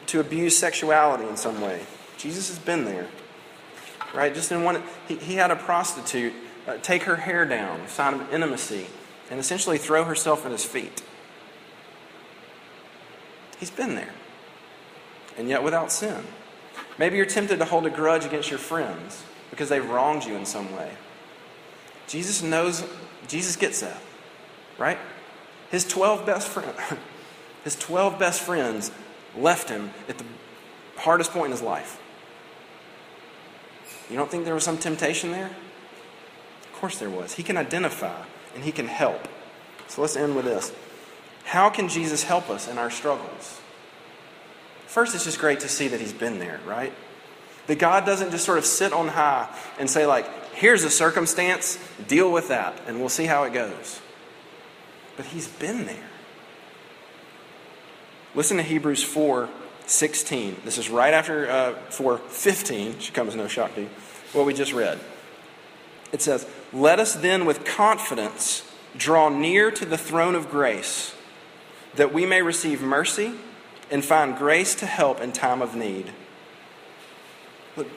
to 0.06 0.20
abuse 0.20 0.56
sexuality 0.56 1.26
in 1.26 1.36
some 1.36 1.60
way, 1.60 1.82
Jesus 2.18 2.48
has 2.48 2.58
been 2.58 2.84
there. 2.84 3.08
Right? 4.14 4.32
Just 4.32 4.52
in 4.52 4.62
one, 4.62 4.82
he, 5.08 5.16
he 5.16 5.34
had 5.34 5.50
a 5.50 5.56
prostitute 5.56 6.32
uh, 6.66 6.76
take 6.82 7.02
her 7.04 7.16
hair 7.16 7.44
down, 7.44 7.86
sign 7.88 8.14
of 8.14 8.32
intimacy, 8.32 8.86
and 9.30 9.40
essentially 9.40 9.78
throw 9.78 10.04
herself 10.04 10.46
at 10.46 10.52
his 10.52 10.64
feet. 10.64 11.02
He's 13.58 13.70
been 13.70 13.94
there, 13.94 14.12
and 15.36 15.48
yet 15.48 15.62
without 15.62 15.90
sin. 15.90 16.24
Maybe 16.98 17.16
you're 17.16 17.26
tempted 17.26 17.58
to 17.58 17.64
hold 17.64 17.86
a 17.86 17.90
grudge 17.90 18.24
against 18.24 18.50
your 18.50 18.58
friends 18.58 19.24
because 19.50 19.68
they've 19.68 19.88
wronged 19.88 20.24
you 20.24 20.36
in 20.36 20.44
some 20.44 20.74
way. 20.76 20.92
Jesus 22.06 22.42
knows, 22.42 22.84
Jesus 23.26 23.56
gets 23.56 23.80
that, 23.80 24.00
right? 24.78 24.98
His 25.70 25.84
12 25.86 26.26
best 26.26 26.48
friends, 26.48 26.78
his 27.64 27.76
12 27.76 28.18
best 28.18 28.40
friends 28.40 28.90
left 29.36 29.68
him 29.68 29.90
at 30.08 30.18
the 30.18 30.24
hardest 30.96 31.32
point 31.32 31.46
in 31.46 31.50
his 31.52 31.62
life. 31.62 32.00
You 34.10 34.16
don't 34.16 34.30
think 34.30 34.44
there 34.44 34.54
was 34.54 34.64
some 34.64 34.78
temptation 34.78 35.32
there? 35.32 35.46
Of 35.46 36.72
course 36.74 36.98
there 36.98 37.10
was. 37.10 37.34
He 37.34 37.42
can 37.42 37.56
identify 37.56 38.22
and 38.54 38.64
he 38.64 38.72
can 38.72 38.86
help. 38.86 39.26
So 39.88 40.02
let's 40.02 40.16
end 40.16 40.36
with 40.36 40.44
this. 40.44 40.72
How 41.44 41.70
can 41.70 41.88
Jesus 41.88 42.24
help 42.24 42.50
us 42.50 42.68
in 42.68 42.78
our 42.78 42.90
struggles? 42.90 43.60
First, 44.86 45.14
it's 45.14 45.24
just 45.24 45.38
great 45.38 45.60
to 45.60 45.68
see 45.68 45.88
that 45.88 46.00
he's 46.00 46.12
been 46.12 46.38
there, 46.38 46.60
right? 46.66 46.92
That 47.66 47.78
God 47.78 48.06
doesn't 48.06 48.30
just 48.30 48.44
sort 48.44 48.58
of 48.58 48.64
sit 48.64 48.92
on 48.92 49.08
high 49.08 49.48
and 49.78 49.88
say, 49.88 50.06
like, 50.06 50.26
here's 50.54 50.84
a 50.84 50.90
circumstance, 50.90 51.78
deal 52.06 52.30
with 52.30 52.48
that, 52.48 52.80
and 52.86 53.00
we'll 53.00 53.08
see 53.08 53.24
how 53.24 53.44
it 53.44 53.52
goes. 53.52 54.00
But 55.16 55.26
he's 55.26 55.48
been 55.48 55.86
there. 55.86 56.08
Listen 58.34 58.56
to 58.56 58.62
Hebrews 58.62 59.02
4 59.02 59.48
16. 59.86 60.56
This 60.64 60.78
is 60.78 60.88
right 60.88 61.12
after 61.12 61.50
uh, 61.50 61.74
4 61.90 62.18
15. 62.18 62.98
Should 62.98 63.14
come 63.14 63.28
as 63.28 63.36
no 63.36 63.48
shock 63.48 63.74
to 63.74 63.82
you. 63.82 63.90
What 64.32 64.46
we 64.46 64.54
just 64.54 64.72
read. 64.72 64.98
It 66.12 66.22
says, 66.22 66.46
Let 66.72 66.98
us 66.98 67.14
then 67.14 67.44
with 67.44 67.64
confidence 67.64 68.62
draw 68.96 69.28
near 69.28 69.70
to 69.72 69.84
the 69.84 69.98
throne 69.98 70.34
of 70.34 70.50
grace, 70.50 71.14
that 71.96 72.12
we 72.12 72.26
may 72.26 72.42
receive 72.42 72.80
mercy 72.80 73.32
and 73.90 74.04
find 74.04 74.36
grace 74.36 74.74
to 74.76 74.86
help 74.86 75.20
in 75.20 75.32
time 75.32 75.60
of 75.60 75.74
need. 75.74 76.12
Look, 77.76 77.88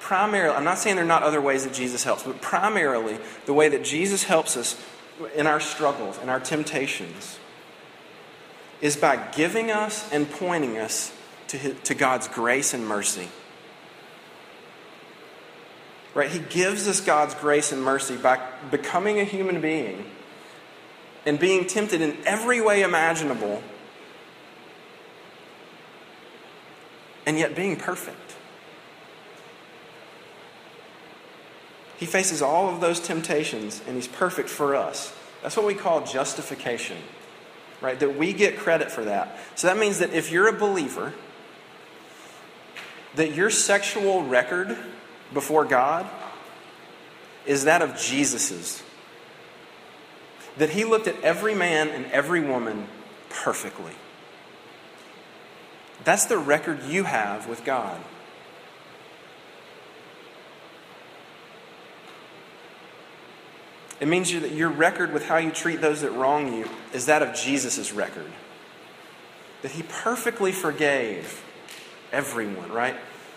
primarily, 0.00 0.56
I'm 0.56 0.64
not 0.64 0.78
saying 0.78 0.96
there 0.96 1.04
are 1.04 1.08
not 1.08 1.22
other 1.22 1.40
ways 1.40 1.64
that 1.64 1.72
Jesus 1.72 2.04
helps, 2.04 2.22
but 2.22 2.40
primarily, 2.40 3.18
the 3.46 3.52
way 3.52 3.68
that 3.68 3.84
Jesus 3.84 4.24
helps 4.24 4.56
us 4.56 4.82
in 5.34 5.46
our 5.46 5.60
struggles, 5.60 6.18
in 6.22 6.28
our 6.28 6.40
temptations, 6.40 7.38
is 8.80 8.96
by 8.96 9.16
giving 9.32 9.70
us 9.70 10.10
and 10.12 10.30
pointing 10.30 10.78
us 10.78 11.12
to, 11.48 11.56
his, 11.56 11.74
to 11.84 11.94
God's 11.94 12.28
grace 12.28 12.74
and 12.74 12.86
mercy. 12.86 13.28
Right? 16.14 16.30
He 16.30 16.38
gives 16.38 16.88
us 16.88 17.00
God's 17.00 17.34
grace 17.34 17.72
and 17.72 17.82
mercy 17.82 18.16
by 18.16 18.40
becoming 18.70 19.20
a 19.20 19.24
human 19.24 19.60
being 19.60 20.04
and 21.26 21.38
being 21.38 21.66
tempted 21.66 22.00
in 22.00 22.16
every 22.24 22.60
way 22.60 22.82
imaginable, 22.82 23.62
and 27.26 27.38
yet 27.38 27.54
being 27.54 27.76
perfect. 27.76 28.36
He 31.98 32.06
faces 32.06 32.40
all 32.40 32.72
of 32.72 32.80
those 32.80 33.00
temptations, 33.00 33.82
and 33.86 33.96
he's 33.96 34.08
perfect 34.08 34.48
for 34.48 34.74
us. 34.74 35.14
That's 35.42 35.56
what 35.56 35.66
we 35.66 35.74
call 35.74 36.04
justification, 36.04 36.96
right? 37.80 37.98
That 37.98 38.16
we 38.16 38.32
get 38.32 38.56
credit 38.56 38.90
for 38.90 39.04
that. 39.04 39.36
So 39.56 39.66
that 39.66 39.76
means 39.76 39.98
that 39.98 40.12
if 40.12 40.32
you're 40.32 40.48
a 40.48 40.52
believer, 40.52 41.12
that 43.16 43.34
your 43.34 43.50
sexual 43.50 44.22
record 44.22 44.76
before 45.34 45.64
God 45.64 46.06
is 47.46 47.64
that 47.64 47.82
of 47.82 47.96
Jesus's 47.98 48.82
that 50.58 50.70
he 50.70 50.84
looked 50.84 51.06
at 51.06 51.20
every 51.22 51.54
man 51.54 51.88
and 51.88 52.04
every 52.06 52.40
woman 52.40 52.86
perfectly. 53.30 53.92
That's 56.04 56.26
the 56.26 56.38
record 56.38 56.82
you 56.84 57.04
have 57.04 57.48
with 57.48 57.64
God. 57.64 58.00
It 64.00 64.08
means 64.08 64.32
that 64.32 64.52
your 64.52 64.70
record 64.70 65.12
with 65.12 65.26
how 65.26 65.38
you 65.38 65.50
treat 65.50 65.80
those 65.80 66.02
that 66.02 66.12
wrong 66.12 66.52
you 66.52 66.68
is 66.92 67.06
that 67.06 67.22
of 67.22 67.34
Jesus' 67.34 67.92
record. 67.92 68.30
That 69.62 69.72
he 69.72 69.82
perfectly 69.82 70.52
forgave 70.52 71.44
everyone, 72.12 72.70
right? 72.70 72.96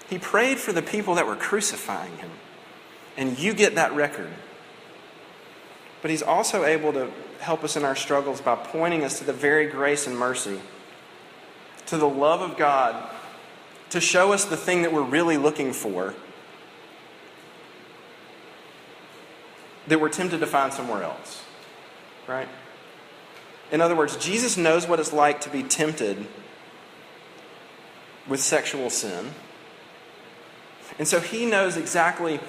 He 0.09 0.19
prayed 0.19 0.59
for 0.59 0.71
the 0.71 0.81
people 0.81 1.15
that 1.15 1.25
were 1.25 1.35
crucifying 1.35 2.17
him. 2.17 2.29
And 3.17 3.39
you 3.39 3.53
get 3.53 3.75
that 3.75 3.93
record. 3.93 4.29
But 6.01 6.11
He's 6.11 6.23
also 6.23 6.63
able 6.65 6.93
to 6.93 7.11
help 7.39 7.63
us 7.63 7.75
in 7.75 7.83
our 7.83 7.95
struggles 7.95 8.41
by 8.41 8.55
pointing 8.55 9.03
us 9.03 9.19
to 9.19 9.25
the 9.25 9.33
very 9.33 9.67
grace 9.67 10.07
and 10.07 10.17
mercy, 10.17 10.59
to 11.87 11.97
the 11.97 12.09
love 12.09 12.41
of 12.41 12.57
God, 12.57 13.09
to 13.89 14.01
show 14.01 14.31
us 14.31 14.45
the 14.45 14.57
thing 14.57 14.83
that 14.83 14.93
we're 14.93 15.01
really 15.01 15.37
looking 15.37 15.73
for, 15.73 16.13
that 19.87 19.99
we're 19.99 20.09
tempted 20.09 20.39
to 20.39 20.47
find 20.47 20.71
somewhere 20.73 21.03
else. 21.03 21.43
Right? 22.27 22.47
In 23.71 23.81
other 23.81 23.95
words, 23.95 24.17
Jesus 24.17 24.57
knows 24.57 24.87
what 24.87 24.99
it's 24.99 25.13
like 25.13 25.41
to 25.41 25.49
be 25.49 25.63
tempted 25.63 26.25
with 28.27 28.39
sexual 28.39 28.89
sin. 28.89 29.31
And 30.99 31.07
so 31.07 31.19
he 31.19 31.45
knows 31.45 31.77
exactly 31.77 32.39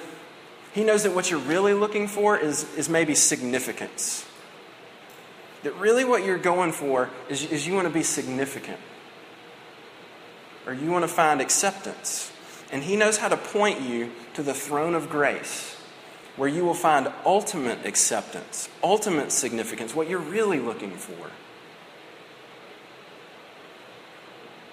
he 0.73 0.85
knows 0.85 1.03
that 1.03 1.14
what 1.14 1.31
you're 1.31 1.40
really 1.40 1.75
looking 1.75 2.09
for 2.09 2.37
is, 2.37 2.66
is 2.75 2.88
maybe 2.88 3.14
significance. 3.14 4.27
That 5.62 5.75
really 5.77 6.05
what 6.05 6.25
you're 6.25 6.38
going 6.38 6.73
for 6.73 7.11
is, 7.29 7.45
is 7.45 7.66
you 7.66 7.75
want 7.75 7.87
to 7.87 7.92
be 7.92 8.03
significant. 8.03 8.81
Or 10.66 10.73
you 10.73 10.90
want 10.90 11.05
to 11.05 11.09
find 11.09 11.40
acceptance. 11.40 12.33
And 12.73 12.83
He 12.83 12.97
knows 12.97 13.18
how 13.18 13.29
to 13.29 13.37
point 13.37 13.83
you 13.83 14.12
to 14.35 14.42
the 14.42 14.55
throne 14.55 14.95
of 14.95 15.11
grace, 15.11 15.77
where 16.37 16.49
you 16.49 16.64
will 16.64 16.75
find 16.75 17.11
ultimate 17.27 17.85
acceptance, 17.85 18.68
ultimate 18.83 19.33
significance, 19.33 19.95
what 19.95 20.09
you're 20.09 20.18
really 20.18 20.59
looking 20.59 20.92
for. 20.92 21.31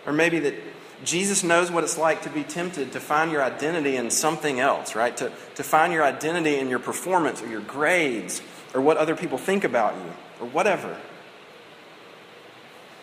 Or 0.05 0.13
maybe 0.13 0.39
that 0.39 0.55
Jesus 1.03 1.43
knows 1.43 1.69
what 1.69 1.83
it's 1.83 1.97
like 1.97 2.23
to 2.23 2.29
be 2.29 2.43
tempted 2.43 2.93
to 2.93 2.99
find 2.99 3.31
your 3.31 3.43
identity 3.43 3.95
in 3.95 4.09
something 4.09 4.59
else, 4.59 4.95
right? 4.95 5.15
To, 5.17 5.31
to 5.55 5.63
find 5.63 5.93
your 5.93 6.03
identity 6.03 6.57
in 6.57 6.69
your 6.69 6.79
performance 6.79 7.41
or 7.41 7.47
your 7.47 7.61
grades 7.61 8.41
or 8.73 8.81
what 8.81 8.97
other 8.97 9.15
people 9.15 9.37
think 9.37 9.63
about 9.63 9.95
you 9.95 10.11
or 10.41 10.47
whatever. 10.47 10.97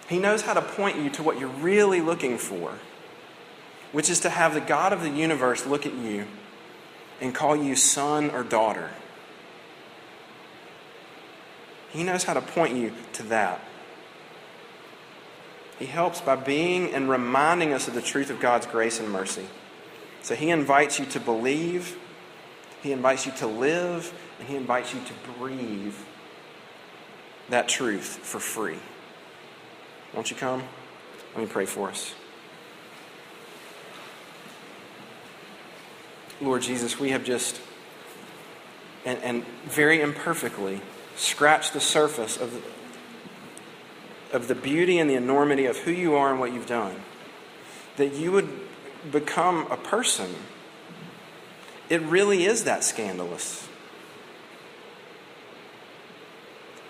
He 0.09 0.18
knows 0.18 0.42
how 0.42 0.54
to 0.54 0.62
point 0.62 0.98
you 0.98 1.11
to 1.11 1.22
what 1.22 1.38
you're 1.38 1.48
really 1.48 2.00
looking 2.00 2.38
for, 2.38 2.74
which 3.92 4.09
is 4.09 4.20
to 4.20 4.30
have 4.30 4.54
the 4.54 4.61
God 4.61 4.92
of 4.92 5.02
the 5.02 5.11
universe 5.11 5.66
look 5.66 5.84
at 5.84 5.94
you 5.94 6.26
and 7.20 7.34
call 7.34 7.56
you 7.56 7.76
son 7.76 8.30
or 8.30 8.42
daughter. 8.42 8.90
He 11.90 12.02
knows 12.02 12.24
how 12.24 12.34
to 12.34 12.42
point 12.42 12.76
you 12.76 12.92
to 13.14 13.22
that. 13.24 13.60
He 15.78 15.86
helps 15.86 16.20
by 16.20 16.36
being 16.36 16.92
and 16.92 17.08
reminding 17.08 17.72
us 17.72 17.88
of 17.88 17.94
the 17.94 18.02
truth 18.02 18.30
of 18.30 18.40
God's 18.40 18.66
grace 18.66 18.98
and 18.98 19.10
mercy. 19.10 19.46
So 20.22 20.34
he 20.34 20.50
invites 20.50 20.98
you 20.98 21.06
to 21.06 21.20
believe, 21.20 21.96
he 22.82 22.92
invites 22.92 23.26
you 23.26 23.32
to 23.38 23.46
live, 23.46 24.12
and 24.38 24.48
he 24.48 24.56
invites 24.56 24.92
you 24.94 25.00
to 25.00 25.12
breathe 25.38 25.94
that 27.48 27.68
truth 27.68 28.04
for 28.04 28.40
free. 28.40 28.78
Won't 30.14 30.30
you 30.30 30.36
come? 30.36 30.62
Let 31.34 31.44
me 31.44 31.46
pray 31.46 31.66
for 31.66 31.90
us. 31.90 32.14
Lord 36.41 36.62
Jesus, 36.62 36.99
we 36.99 37.11
have 37.11 37.24
just, 37.24 37.61
and, 39.05 39.18
and 39.22 39.45
very 39.64 40.01
imperfectly, 40.01 40.80
scratched 41.16 41.72
the 41.72 41.80
surface 41.80 42.37
of 42.37 42.64
of 44.32 44.49
the 44.49 44.55
beauty 44.55 44.99
and 44.99 45.09
the 45.09 45.14
enormity 45.14 45.66
of 45.66 45.78
who 45.78 45.91
you 45.91 46.16
are 46.16 46.30
and 46.30 46.41
what 46.41 46.53
you've 46.53 46.66
done. 46.66 46.95
That 47.97 48.14
you 48.14 48.32
would 48.32 48.49
become 49.11 49.66
a 49.70 49.76
person 49.76 50.34
it 51.89 52.03
really 52.03 52.45
is 52.45 52.64
that 52.64 52.82
scandalous. 52.82 53.68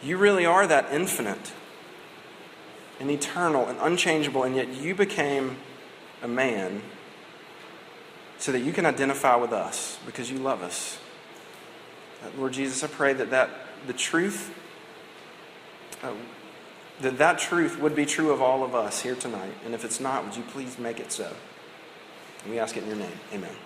You 0.03 0.17
really 0.17 0.47
are 0.47 0.67
that 0.67 0.93
infinite 0.93 1.53
and 2.99 3.11
eternal 3.11 3.67
and 3.67 3.79
unchangeable, 3.81 4.43
and 4.45 4.57
yet 4.57 4.69
you 4.69 4.95
became 4.95 5.57
a 6.23 6.29
man 6.29 6.81
so 8.39 8.53
that 8.53 8.61
you 8.61 8.72
can 8.72 8.87
identify 8.87 9.37
with 9.37 9.53
us 9.53 9.99
because 10.07 10.30
you 10.30 10.39
love 10.39 10.62
us. 10.62 10.99
Uh, 12.22 12.28
Lord 12.39 12.53
Jesus, 12.53 12.82
I 12.82 12.87
pray 12.87 13.12
that, 13.12 13.30
that 13.30 13.51
the 13.87 13.93
truth, 13.93 14.55
uh, 16.03 16.12
that 17.01 17.18
that 17.18 17.39
truth 17.39 17.78
would 17.78 17.95
be 17.95 18.07
true 18.07 18.30
of 18.30 18.41
all 18.41 18.62
of 18.62 18.74
us 18.74 19.03
here 19.03 19.14
tonight. 19.14 19.53
And 19.64 19.74
if 19.74 19.84
it's 19.84 20.01
not, 20.01 20.24
would 20.24 20.37
you 20.37 20.43
please 20.45 20.78
make 20.78 21.01
it 21.01 21.12
so? 21.12 21.32
And 22.43 22.53
we 22.53 22.59
ask 22.59 22.76
it 22.76 22.82
in 22.82 22.89
your 22.89 22.99
name. 22.99 23.20
Amen. 23.32 23.66